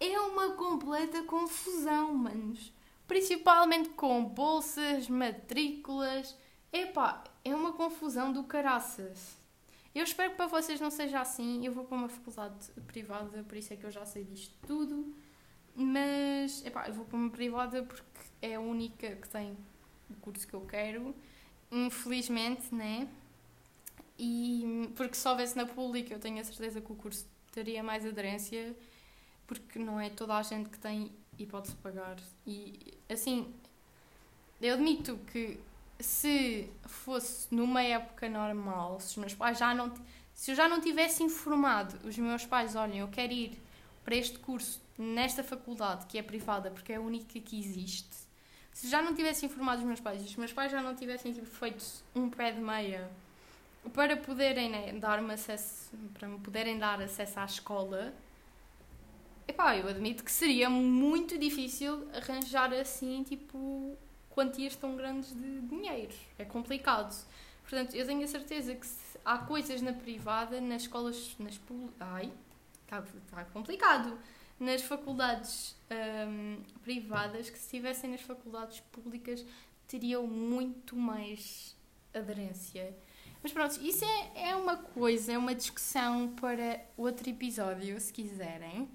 é 0.00 0.18
uma 0.20 0.54
completa 0.54 1.22
confusão, 1.24 2.14
manos 2.14 2.72
principalmente 3.12 3.90
com 3.90 4.24
bolsas, 4.24 5.06
matrículas. 5.06 6.34
Epá, 6.72 7.22
é 7.44 7.54
uma 7.54 7.74
confusão 7.74 8.32
do 8.32 8.42
caraças. 8.44 9.36
Eu 9.94 10.02
espero 10.02 10.30
que 10.30 10.36
para 10.36 10.46
vocês 10.46 10.80
não 10.80 10.90
seja 10.90 11.20
assim. 11.20 11.62
Eu 11.62 11.72
vou 11.72 11.84
para 11.84 11.98
uma 11.98 12.08
faculdade 12.08 12.70
privada, 12.86 13.42
por 13.42 13.58
isso 13.58 13.70
é 13.74 13.76
que 13.76 13.84
eu 13.84 13.90
já 13.90 14.06
sei 14.06 14.24
disto 14.24 14.54
tudo. 14.66 15.14
Mas, 15.76 16.64
epá, 16.64 16.88
eu 16.88 16.94
vou 16.94 17.04
para 17.04 17.18
uma 17.18 17.28
privada 17.28 17.82
porque 17.82 18.02
é 18.40 18.54
a 18.54 18.60
única 18.60 19.14
que 19.16 19.28
tem 19.28 19.58
o 20.08 20.14
curso 20.14 20.48
que 20.48 20.54
eu 20.54 20.62
quero. 20.62 21.14
Infelizmente, 21.70 22.74
né? 22.74 23.06
E 24.18 24.90
porque 24.96 25.16
se 25.16 25.28
houvesse 25.28 25.54
na 25.54 25.66
pública, 25.66 26.14
eu 26.14 26.18
tenho 26.18 26.40
a 26.40 26.44
certeza 26.44 26.80
que 26.80 26.90
o 26.90 26.96
curso 26.96 27.26
teria 27.52 27.82
mais 27.82 28.06
aderência 28.06 28.74
porque 29.46 29.78
não 29.78 30.00
é 30.00 30.08
toda 30.08 30.34
a 30.34 30.42
gente 30.42 30.70
que 30.70 30.78
tem 30.78 31.12
hipótese 31.38 31.74
de 31.74 31.80
pagar. 31.80 32.16
E 32.46 32.94
assim, 33.08 33.52
eu 34.60 34.74
admito 34.74 35.18
que 35.32 35.58
se 35.98 36.68
fosse 36.84 37.52
numa 37.54 37.82
época 37.82 38.28
normal, 38.28 39.00
se 39.00 39.10
os 39.10 39.16
meus 39.16 39.34
pais 39.34 39.58
já 39.58 39.74
não. 39.74 39.92
Se 40.34 40.50
eu 40.50 40.54
já 40.54 40.68
não 40.68 40.80
tivesse 40.80 41.22
informado 41.22 41.96
os 42.06 42.16
meus 42.18 42.44
pais, 42.46 42.74
olhem, 42.74 43.00
eu 43.00 43.08
quero 43.08 43.32
ir 43.32 43.60
para 44.04 44.16
este 44.16 44.38
curso 44.38 44.80
nesta 44.98 45.44
faculdade 45.44 46.06
que 46.06 46.18
é 46.18 46.22
privada 46.22 46.70
porque 46.70 46.92
é 46.92 46.96
a 46.96 47.00
única 47.00 47.38
que 47.38 47.58
existe. 47.58 48.16
Se 48.72 48.88
já 48.88 49.02
não 49.02 49.14
tivesse 49.14 49.44
informado 49.44 49.80
os 49.80 49.86
meus 49.86 50.00
pais 50.00 50.22
e 50.22 50.24
os 50.24 50.36
meus 50.36 50.52
pais 50.52 50.72
já 50.72 50.80
não 50.80 50.94
tivessem 50.94 51.32
tipo, 51.32 51.46
feito 51.46 51.84
um 52.14 52.30
pé 52.30 52.52
de 52.52 52.60
meia 52.60 53.10
para 53.92 54.16
poderem 54.16 54.70
né, 54.70 54.92
dar-me 54.94 55.34
acesso, 55.34 55.90
para 56.14 56.26
me 56.26 56.38
poderem 56.38 56.78
dar 56.78 57.00
acesso 57.00 57.38
à 57.40 57.44
escola, 57.44 58.14
epá, 59.46 59.76
eu 59.76 59.88
admito 59.88 60.24
que 60.24 60.32
seria 60.32 60.68
muito 60.68 61.38
difícil 61.38 62.08
arranjar 62.14 62.72
assim, 62.72 63.22
tipo, 63.22 63.96
quantias 64.30 64.76
tão 64.76 64.96
grandes 64.96 65.32
de 65.34 65.60
dinheiro. 65.62 66.14
É 66.38 66.44
complicado. 66.44 67.14
Portanto, 67.62 67.94
eu 67.94 68.06
tenho 68.06 68.24
a 68.24 68.26
certeza 68.26 68.74
que 68.74 68.86
há 69.24 69.38
coisas 69.38 69.80
na 69.80 69.92
privada, 69.92 70.60
nas 70.60 70.82
escolas, 70.82 71.34
nas 71.38 71.60
ai, 72.00 72.32
está 72.84 73.02
tá 73.30 73.44
complicado. 73.46 74.18
Nas 74.58 74.82
faculdades 74.82 75.74
hum, 76.28 76.58
privadas, 76.82 77.50
que 77.50 77.58
se 77.58 77.64
estivessem 77.64 78.10
nas 78.10 78.20
faculdades 78.20 78.80
públicas, 78.92 79.44
teriam 79.88 80.26
muito 80.26 80.96
mais 80.96 81.76
aderência. 82.14 82.94
Mas 83.42 83.52
pronto, 83.52 83.80
isso 83.82 84.04
é, 84.04 84.50
é 84.50 84.56
uma 84.56 84.76
coisa, 84.76 85.32
é 85.32 85.38
uma 85.38 85.54
discussão 85.54 86.28
para 86.40 86.80
outro 86.96 87.28
episódio, 87.28 87.98
se 88.00 88.12
quiserem. 88.12 88.88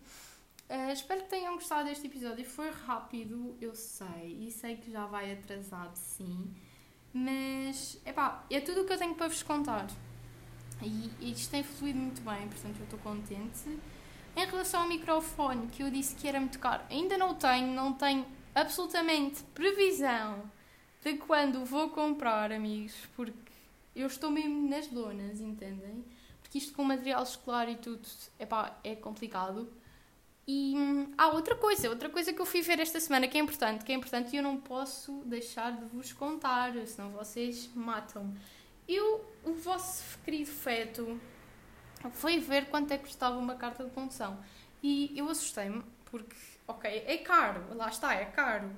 Uh, 0.69 0.91
espero 0.91 1.21
que 1.21 1.30
tenham 1.30 1.53
gostado 1.56 1.86
deste 1.86 2.08
episódio. 2.08 2.45
Foi 2.45 2.69
rápido, 2.69 3.56
eu 3.62 3.73
sei, 3.73 4.38
e 4.41 4.51
sei 4.51 4.75
que 4.75 4.91
já 4.91 5.06
vai 5.06 5.32
atrasado, 5.32 5.95
sim. 5.95 6.53
Mas, 7.13 7.99
epá, 8.06 8.45
é 8.49 8.60
tudo 8.60 8.82
o 8.82 8.86
que 8.86 8.93
eu 8.93 8.97
tenho 8.97 9.15
para 9.15 9.27
vos 9.27 9.41
contar. 9.43 9.88
E, 10.82 11.10
e 11.19 11.32
isto 11.32 11.49
tem 11.49 11.63
fluído 11.63 11.97
muito 11.97 12.21
bem, 12.21 12.47
portanto 12.47 12.77
eu 12.80 12.84
estou 12.84 12.99
contente. 12.99 13.80
Em 14.36 14.45
relação 14.45 14.82
ao 14.82 14.88
microfone, 14.88 15.67
que 15.67 15.82
eu 15.82 15.89
disse 15.89 16.15
que 16.15 16.27
era 16.27 16.39
muito 16.39 16.60
caro, 16.60 16.84
ainda 16.89 17.17
não 17.17 17.34
tenho, 17.34 17.73
não 17.73 17.93
tenho 17.93 18.25
absolutamente 18.53 19.43
previsão 19.56 20.43
de 21.01 21.13
quando 21.17 21.65
vou 21.65 21.89
comprar, 21.89 22.51
amigos, 22.51 22.93
porque 23.15 23.51
eu 23.95 24.06
estou 24.06 24.30
mesmo 24.30 24.69
nas 24.69 24.88
donas, 24.88 25.39
entendem? 25.39 26.03
Porque 26.41 26.60
isto 26.60 26.73
com 26.73 26.84
material 26.84 27.23
escolar 27.23 27.67
e 27.69 27.77
tudo, 27.77 28.08
epá, 28.39 28.77
é 28.84 28.95
complicado. 28.95 29.67
E 30.48 30.76
hum, 30.78 31.12
há 31.18 31.28
outra 31.28 31.56
coisa, 31.56 31.90
outra 31.90 32.10
coisa 32.10 32.32
que 32.32 32.40
eu 32.40 32.46
fui 32.46 32.62
ver 32.62 32.80
esta 32.80 33.00
semana 33.02 33.28
que 33.28 33.38
é 33.38 33.42
importante, 33.42 33.84
que 33.84 33.92
é 33.92 33.96
importante 33.96 34.34
e 34.34 34.38
eu 34.38 34.44
não 34.44 34.58
posso 34.58 35.22
deixar 35.26 35.76
de 35.76 35.84
vos 35.86 36.14
contar, 36.14 36.74
senão 36.88 37.12
vocês 37.12 37.70
matam-me. 37.76 38.40
Eu, 38.88 39.26
o 39.44 39.54
vosso 39.54 40.18
querido 40.24 40.50
feto, 40.50 41.20
foi 42.12 42.40
ver 42.40 42.68
quanto 42.68 42.94
é 42.94 42.98
que 42.98 43.04
custava 43.04 43.38
uma 43.38 43.56
carta 43.56 43.84
de 43.84 43.92
condução. 43.92 44.42
E 44.82 45.12
eu 45.18 45.30
assustei-me, 45.30 45.84
porque, 46.06 46.36
ok, 46.66 47.04
é 47.06 47.18
caro, 47.18 47.76
lá 47.76 47.90
está, 47.90 48.14
é 48.14 48.26
caro. 48.26 48.72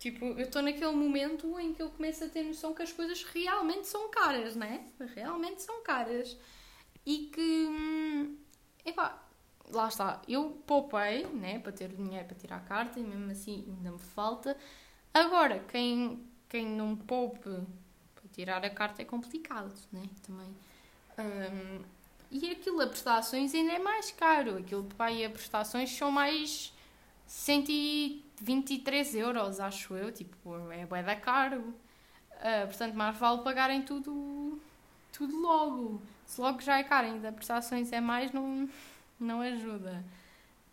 Tipo, 0.00 0.24
eu 0.24 0.40
estou 0.40 0.62
naquele 0.62 0.90
momento 0.90 1.56
em 1.60 1.72
que 1.72 1.80
eu 1.80 1.90
começo 1.90 2.24
a 2.24 2.28
ter 2.28 2.42
noção 2.42 2.74
que 2.74 2.82
as 2.82 2.92
coisas 2.92 3.22
realmente 3.22 3.86
são 3.86 4.10
caras, 4.10 4.56
né? 4.56 4.86
Realmente 5.14 5.62
são 5.62 5.84
caras. 5.84 6.36
E 7.06 7.30
que, 7.32 7.40
hum, 7.40 8.36
epá, 8.84 9.21
lá 9.72 9.88
está, 9.88 10.20
eu 10.28 10.62
poupei, 10.66 11.26
né, 11.26 11.58
para 11.58 11.72
ter 11.72 11.90
o 11.90 11.96
dinheiro 11.96 12.26
para 12.26 12.36
tirar 12.36 12.56
a 12.56 12.60
carta 12.60 13.00
e 13.00 13.02
mesmo 13.02 13.30
assim 13.30 13.64
ainda 13.68 13.92
me 13.92 13.98
falta. 13.98 14.56
Agora, 15.12 15.58
quem, 15.70 16.24
quem 16.48 16.66
não 16.66 16.96
poupe 16.96 17.50
para 18.14 18.28
tirar 18.32 18.64
a 18.64 18.70
carta 18.70 19.02
é 19.02 19.04
complicado, 19.04 19.74
né, 19.90 20.08
também. 20.22 20.54
Um, 21.18 21.82
e 22.30 22.50
aquilo, 22.50 22.80
a 22.80 22.86
prestações 22.86 23.54
ainda 23.54 23.72
é 23.72 23.78
mais 23.78 24.10
caro. 24.10 24.56
Aquilo, 24.58 24.84
pai, 24.96 25.24
a 25.24 25.30
prestações 25.30 25.90
são 25.90 26.10
mais 26.10 26.72
123 27.26 29.14
euros, 29.14 29.60
acho 29.60 29.94
eu. 29.94 30.10
Tipo, 30.10 30.70
é 30.70 30.86
bué 30.86 31.02
da 31.02 31.14
caro. 31.14 31.60
Uh, 31.60 32.66
portanto, 32.66 32.94
mais 32.94 33.16
vale 33.18 33.42
pagarem 33.42 33.82
tudo, 33.82 34.58
tudo 35.12 35.38
logo. 35.40 36.00
Se 36.26 36.40
logo 36.40 36.60
já 36.62 36.78
é 36.78 36.84
caro, 36.84 37.08
ainda 37.08 37.30
prestações 37.32 37.92
é 37.92 38.00
mais, 38.00 38.32
não 38.32 38.66
não 39.22 39.40
ajuda. 39.40 40.04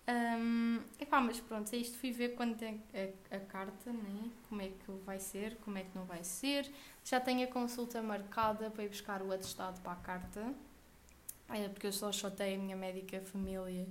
Um, 0.10 0.82
epá, 1.00 1.22
mas 1.22 1.40
pronto, 1.40 1.72
é 1.74 1.78
isto. 1.78 1.98
Fui 1.98 2.12
ver 2.12 2.30
quando 2.30 2.58
tem 2.58 2.82
a, 2.94 3.36
a, 3.36 3.40
carta, 3.40 3.92
né? 3.92 4.32
como 4.48 4.62
é 4.62 4.70
que 4.70 4.92
vai 5.06 5.20
ser, 5.20 5.56
como 5.58 5.78
é 5.78 5.84
que 5.84 5.96
não 5.96 6.06
vai 6.06 6.24
ser. 6.24 6.72
Já 7.04 7.20
tenho 7.20 7.48
a 7.48 7.52
consulta 7.52 8.02
marcada 8.02 8.72
para 8.72 8.84
ir 8.84 8.90
buscar 8.90 9.22
o 9.22 9.32
atestado 9.32 9.80
para 9.82 9.92
a 9.92 9.98
carta, 9.98 10.54
é, 11.50 11.68
porque 11.70 11.88
eu 11.88 11.94
só 11.94 12.12
chotei 12.12 12.56
a 12.56 12.58
minha 12.58 12.76
médica 12.76 13.22
família 13.22 13.88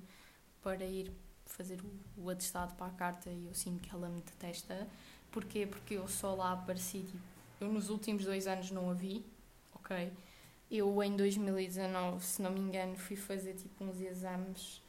para 0.63 0.85
ir 0.85 1.13
fazer 1.47 1.81
o, 2.17 2.25
o 2.25 2.31
atestado 2.31 2.75
para 2.75 2.87
a 2.87 2.91
carta 2.91 3.31
e 3.31 3.47
eu 3.47 3.55
sinto 3.55 3.81
que 3.81 3.95
ela 3.95 4.09
me 4.09 4.21
detesta. 4.21 4.89
Porquê? 5.31 5.67
Porque 5.67 5.95
eu 5.95 6.09
só 6.09 6.35
lá 6.35 6.53
apareci, 6.53 7.03
tipo, 7.03 7.23
eu 7.61 7.73
nos 7.73 7.91
últimos 7.91 8.25
dois 8.25 8.47
anos 8.49 8.71
não 8.73 8.91
a 8.91 8.95
vi, 8.95 9.25
ok? 9.75 10.13
Eu 10.71 11.03
em 11.03 11.17
2019, 11.17 12.25
se 12.25 12.43
não 12.43 12.51
me 12.51 12.61
engano, 12.61 12.97
fui 12.97 13.17
fazer 13.17 13.55
tipo 13.55 13.85
uns 13.85 14.01
exames 14.01 14.83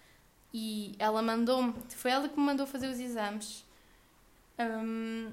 e 0.54 0.96
ela 0.98 1.22
mandou-me, 1.22 1.74
foi 1.90 2.12
ela 2.12 2.28
que 2.28 2.38
me 2.38 2.46
mandou 2.46 2.66
fazer 2.66 2.88
os 2.88 3.00
exames. 3.00 3.66
Um, 4.58 5.32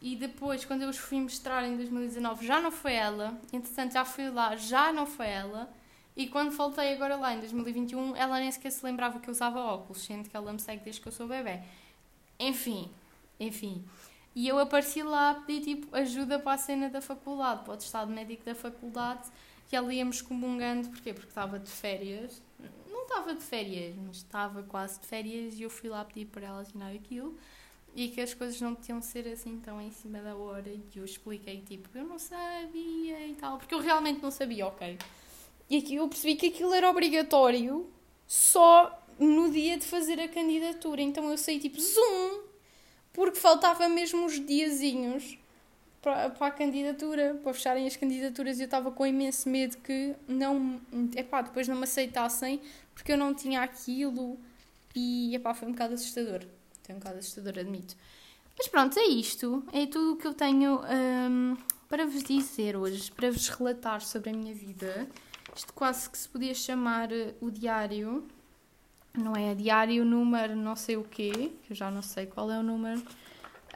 e 0.00 0.16
depois, 0.16 0.64
quando 0.64 0.82
eu 0.82 0.88
os 0.88 0.98
fui 0.98 1.20
mostrar 1.20 1.66
em 1.66 1.76
2019, 1.76 2.46
já 2.46 2.60
não 2.60 2.70
foi 2.70 2.94
ela. 2.94 3.38
Entretanto, 3.52 3.92
já 3.92 4.04
fui 4.04 4.30
lá, 4.30 4.56
já 4.56 4.92
não 4.92 5.06
foi 5.06 5.28
ela. 5.28 5.72
E 6.16 6.26
quando 6.26 6.50
voltei 6.50 6.92
agora 6.92 7.16
lá 7.16 7.34
em 7.34 7.40
2021, 7.40 8.16
ela 8.16 8.38
nem 8.38 8.50
sequer 8.50 8.70
se 8.70 8.84
lembrava 8.84 9.18
que 9.18 9.28
eu 9.28 9.32
usava 9.32 9.60
óculos, 9.60 10.02
sendo 10.02 10.28
que 10.28 10.36
ela 10.36 10.52
me 10.52 10.60
segue 10.60 10.84
desde 10.84 11.00
que 11.00 11.08
eu 11.08 11.12
sou 11.12 11.26
bebê. 11.26 11.60
Enfim, 12.38 12.90
enfim. 13.38 13.84
E 14.34 14.46
eu 14.46 14.58
apareci 14.58 15.02
lá 15.02 15.30
a 15.30 15.34
pedir 15.34 15.76
tipo 15.76 15.94
ajuda 15.96 16.38
para 16.38 16.52
a 16.52 16.58
cena 16.58 16.88
da 16.88 17.00
faculdade, 17.00 17.64
para 17.64 17.74
o 17.74 17.76
estado 17.76 18.10
médico 18.10 18.44
da 18.44 18.54
faculdade 18.54 19.28
que 19.70 19.76
ela 19.76 19.94
íamos 19.94 20.20
comungando, 20.20 20.88
porquê? 20.88 21.14
Porque 21.14 21.28
estava 21.28 21.56
de 21.56 21.70
férias, 21.70 22.42
não 22.90 23.02
estava 23.02 23.32
de 23.32 23.44
férias, 23.44 23.94
mas 24.04 24.16
estava 24.16 24.64
quase 24.64 24.98
de 24.98 25.06
férias 25.06 25.54
e 25.54 25.62
eu 25.62 25.70
fui 25.70 25.88
lá 25.88 26.04
pedir 26.04 26.26
para 26.26 26.44
ela 26.44 26.60
assinar 26.60 26.92
aquilo. 26.92 27.38
E 27.94 28.08
que 28.08 28.20
as 28.20 28.34
coisas 28.34 28.60
não 28.60 28.74
tinham 28.74 29.00
ser 29.00 29.28
assim 29.28 29.60
tão 29.60 29.80
em 29.80 29.92
cima 29.92 30.20
da 30.20 30.34
hora. 30.34 30.68
E 30.68 30.82
eu 30.96 31.04
expliquei 31.04 31.60
tipo, 31.60 31.88
eu 31.96 32.04
não 32.04 32.18
sabia 32.18 33.28
e 33.28 33.36
tal, 33.38 33.58
porque 33.58 33.72
eu 33.72 33.78
realmente 33.78 34.20
não 34.20 34.32
sabia, 34.32 34.66
ok. 34.66 34.98
E 35.68 35.78
aqui 35.78 35.94
eu 35.94 36.08
percebi 36.08 36.34
que 36.34 36.46
aquilo 36.46 36.74
era 36.74 36.90
obrigatório 36.90 37.88
só 38.26 39.06
no 39.20 39.52
dia 39.52 39.78
de 39.78 39.86
fazer 39.86 40.20
a 40.20 40.26
candidatura, 40.26 41.00
então 41.00 41.30
eu 41.30 41.38
saí 41.38 41.60
tipo 41.60 41.80
zoom, 41.80 42.42
porque 43.12 43.38
faltava 43.38 43.88
mesmo 43.88 44.24
uns 44.24 44.44
diazinhos 44.44 45.38
para, 46.02 46.30
para 46.30 46.46
a 46.46 46.50
candidatura, 46.50 47.38
para 47.42 47.52
fecharem 47.52 47.86
as 47.86 47.96
candidaturas 47.96 48.58
e 48.58 48.62
eu 48.62 48.64
estava 48.64 48.90
com 48.90 49.06
imenso 49.06 49.48
medo 49.48 49.76
que 49.78 50.14
não, 50.26 50.80
epá, 51.16 51.42
depois 51.42 51.68
não 51.68 51.76
me 51.76 51.84
aceitassem 51.84 52.60
porque 52.94 53.12
eu 53.12 53.18
não 53.18 53.34
tinha 53.34 53.62
aquilo 53.62 54.38
e 54.94 55.34
epá, 55.34 55.54
foi 55.54 55.68
um 55.68 55.72
bocado 55.72 55.94
assustador. 55.94 56.40
Foi 56.82 56.94
um 56.94 56.98
bocado 56.98 57.18
assustador, 57.18 57.58
admito. 57.58 57.94
Mas 58.58 58.68
pronto, 58.68 58.98
é 58.98 59.04
isto. 59.04 59.64
É 59.72 59.86
tudo 59.86 60.12
o 60.12 60.16
que 60.16 60.26
eu 60.26 60.34
tenho 60.34 60.80
um, 60.82 61.56
para 61.88 62.04
vos 62.04 62.22
dizer 62.22 62.76
hoje, 62.76 63.10
para 63.10 63.30
vos 63.30 63.48
relatar 63.48 64.00
sobre 64.00 64.30
a 64.30 64.32
minha 64.32 64.54
vida. 64.54 65.08
Isto 65.56 65.72
quase 65.72 66.08
que 66.10 66.18
se 66.18 66.28
podia 66.28 66.54
chamar 66.54 67.10
uh, 67.10 67.34
o 67.40 67.50
diário. 67.50 68.26
Não 69.16 69.34
é? 69.34 69.54
Diário 69.54 70.04
número 70.04 70.54
não 70.54 70.76
sei 70.76 70.96
o 70.96 71.04
quê, 71.04 71.52
que 71.64 71.72
eu 71.72 71.76
já 71.76 71.90
não 71.90 72.02
sei 72.02 72.26
qual 72.26 72.50
é 72.50 72.58
o 72.58 72.62
número. 72.62 73.02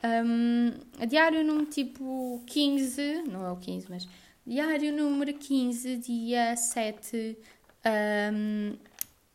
Um, 0.05 0.73
diário 1.07 1.43
número 1.43 1.67
tipo 1.67 2.43
15, 2.47 3.23
não 3.23 3.47
é 3.47 3.51
o 3.51 3.57
15, 3.57 3.87
mas 3.89 4.09
diário 4.47 4.95
número 4.95 5.33
15, 5.33 5.97
dia 5.97 6.55
7, 6.55 7.39
um, 8.35 8.77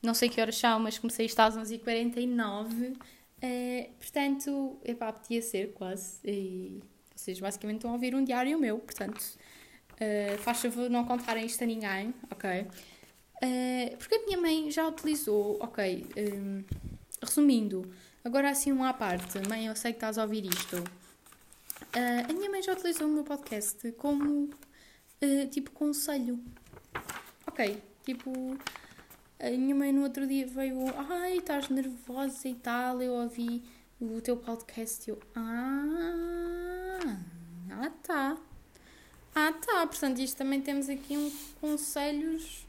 não 0.02 0.14
sei 0.14 0.30
que 0.30 0.40
horas 0.40 0.56
são, 0.56 0.80
mas 0.80 1.00
comecei 1.00 1.26
isto 1.26 1.40
às 1.40 1.58
11h49. 1.58 2.96
Uh, 3.42 3.94
portanto, 3.98 4.78
epá, 4.84 5.12
podia 5.14 5.42
ser 5.42 5.74
quase. 5.74 6.20
E 6.24 6.82
vocês 7.16 7.40
basicamente 7.40 7.78
estão 7.78 7.92
a 7.92 7.94
ouvir 7.94 8.14
um 8.14 8.24
diário 8.24 8.58
meu, 8.60 8.78
portanto, 8.80 9.20
uh, 9.20 10.38
faz 10.40 10.62
favor 10.62 10.90
não 10.90 11.04
contarem 11.04 11.46
isto 11.46 11.64
a 11.64 11.68
ninguém, 11.68 12.14
ok? 12.30 12.62
Uh, 13.42 13.98
porque 13.98 14.16
a 14.16 14.26
minha 14.26 14.38
mãe 14.38 14.70
já 14.70 14.88
utilizou, 14.88 15.58
ok, 15.62 16.06
um, 16.18 16.64
resumindo, 17.22 17.90
Agora 18.24 18.50
assim 18.50 18.74
um 18.74 18.84
à 18.84 18.94
parte, 18.94 19.40
mãe, 19.48 19.68
eu 19.68 19.76
sei 19.76 19.94
que 19.94 19.98
estás 19.98 20.18
a 20.18 20.24
ouvir 20.24 20.46
isto. 20.46 20.76
Uh, 20.76 22.30
a 22.30 22.34
minha 22.34 22.50
mãe 22.50 22.62
já 22.62 22.74
utilizou 22.74 23.08
o 23.08 23.12
meu 23.12 23.24
podcast 23.24 23.92
como 23.94 24.44
uh, 24.44 25.48
tipo 25.50 25.72
conselho. 25.72 26.38
Ok, 27.48 27.82
tipo. 28.04 28.58
A 29.40 29.50
minha 29.52 29.74
mãe 29.74 29.94
no 29.94 30.04
outro 30.04 30.28
dia 30.28 30.46
veio, 30.46 30.78
ai, 31.10 31.38
estás 31.38 31.70
nervosa 31.70 32.50
e 32.50 32.56
tal, 32.56 33.02
eu 33.02 33.14
ouvi 33.14 33.64
o 34.02 34.20
teu 34.20 34.36
podcast 34.36 35.10
e 35.10 35.14
eu, 35.14 35.20
ah, 35.34 37.18
ah 37.72 37.92
tá. 38.04 38.38
Ah 39.34 39.54
tá, 39.54 39.88
portanto 39.88 40.20
isto 40.20 40.36
também 40.36 40.60
temos 40.60 40.90
aqui 40.90 41.16
um 41.16 41.32
conselhos 41.62 42.68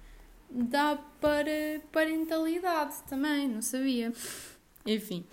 da 0.49 0.95
para 1.21 1.81
parentalidade 1.91 3.03
também, 3.09 3.49
não 3.49 3.63
sabia. 3.63 4.13
Enfim, 4.87 5.27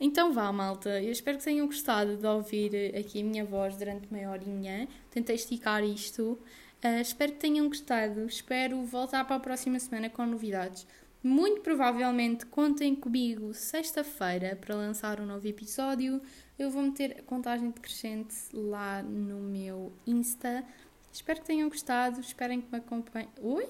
então 0.00 0.32
vá 0.32 0.50
malta, 0.50 1.02
eu 1.02 1.12
espero 1.12 1.36
que 1.36 1.44
tenham 1.44 1.66
gostado 1.66 2.16
de 2.16 2.26
ouvir 2.26 2.96
aqui 2.96 3.20
a 3.20 3.24
minha 3.24 3.44
voz 3.44 3.76
durante 3.76 4.10
meia 4.10 4.30
horinha, 4.30 4.88
tentei 5.10 5.34
esticar 5.34 5.84
isto. 5.84 6.38
Uh, 6.84 7.00
espero 7.00 7.32
que 7.32 7.38
tenham 7.38 7.68
gostado. 7.68 8.26
Espero 8.26 8.82
voltar 8.84 9.24
para 9.24 9.36
a 9.36 9.40
próxima 9.40 9.78
semana 9.78 10.10
com 10.10 10.24
novidades. 10.26 10.86
Muito 11.22 11.60
provavelmente 11.62 12.46
contem 12.46 12.94
comigo 12.94 13.52
sexta-feira 13.52 14.54
para 14.54 14.76
lançar 14.76 15.20
um 15.20 15.26
novo 15.26 15.46
episódio. 15.48 16.20
Eu 16.58 16.70
vou 16.70 16.82
meter 16.82 17.16
a 17.18 17.22
contagem 17.22 17.70
decrescente 17.70 18.34
lá 18.52 19.02
no 19.02 19.40
meu 19.40 19.92
Insta. 20.06 20.64
Espero 21.12 21.40
que 21.40 21.46
tenham 21.46 21.68
gostado. 21.68 22.20
Esperem 22.20 22.60
que 22.60 22.70
me 22.70 22.78
acompanhem. 22.78 23.28
Ui! 23.40 23.66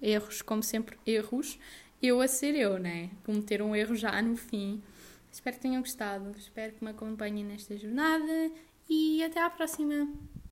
Erros, 0.00 0.42
como 0.42 0.62
sempre, 0.62 0.98
erros. 1.06 1.58
Eu 2.02 2.20
a 2.20 2.26
ser 2.26 2.56
eu, 2.56 2.80
né? 2.80 3.10
Cometer 3.24 3.62
um 3.62 3.76
erro 3.76 3.94
já 3.94 4.20
no 4.20 4.36
fim. 4.36 4.82
Espero 5.30 5.54
que 5.54 5.62
tenham 5.62 5.80
gostado. 5.80 6.36
Espero 6.36 6.72
que 6.72 6.84
me 6.84 6.90
acompanhem 6.90 7.44
nesta 7.44 7.76
jornada 7.76 8.50
e 8.88 9.22
até 9.22 9.40
à 9.40 9.48
próxima! 9.48 10.12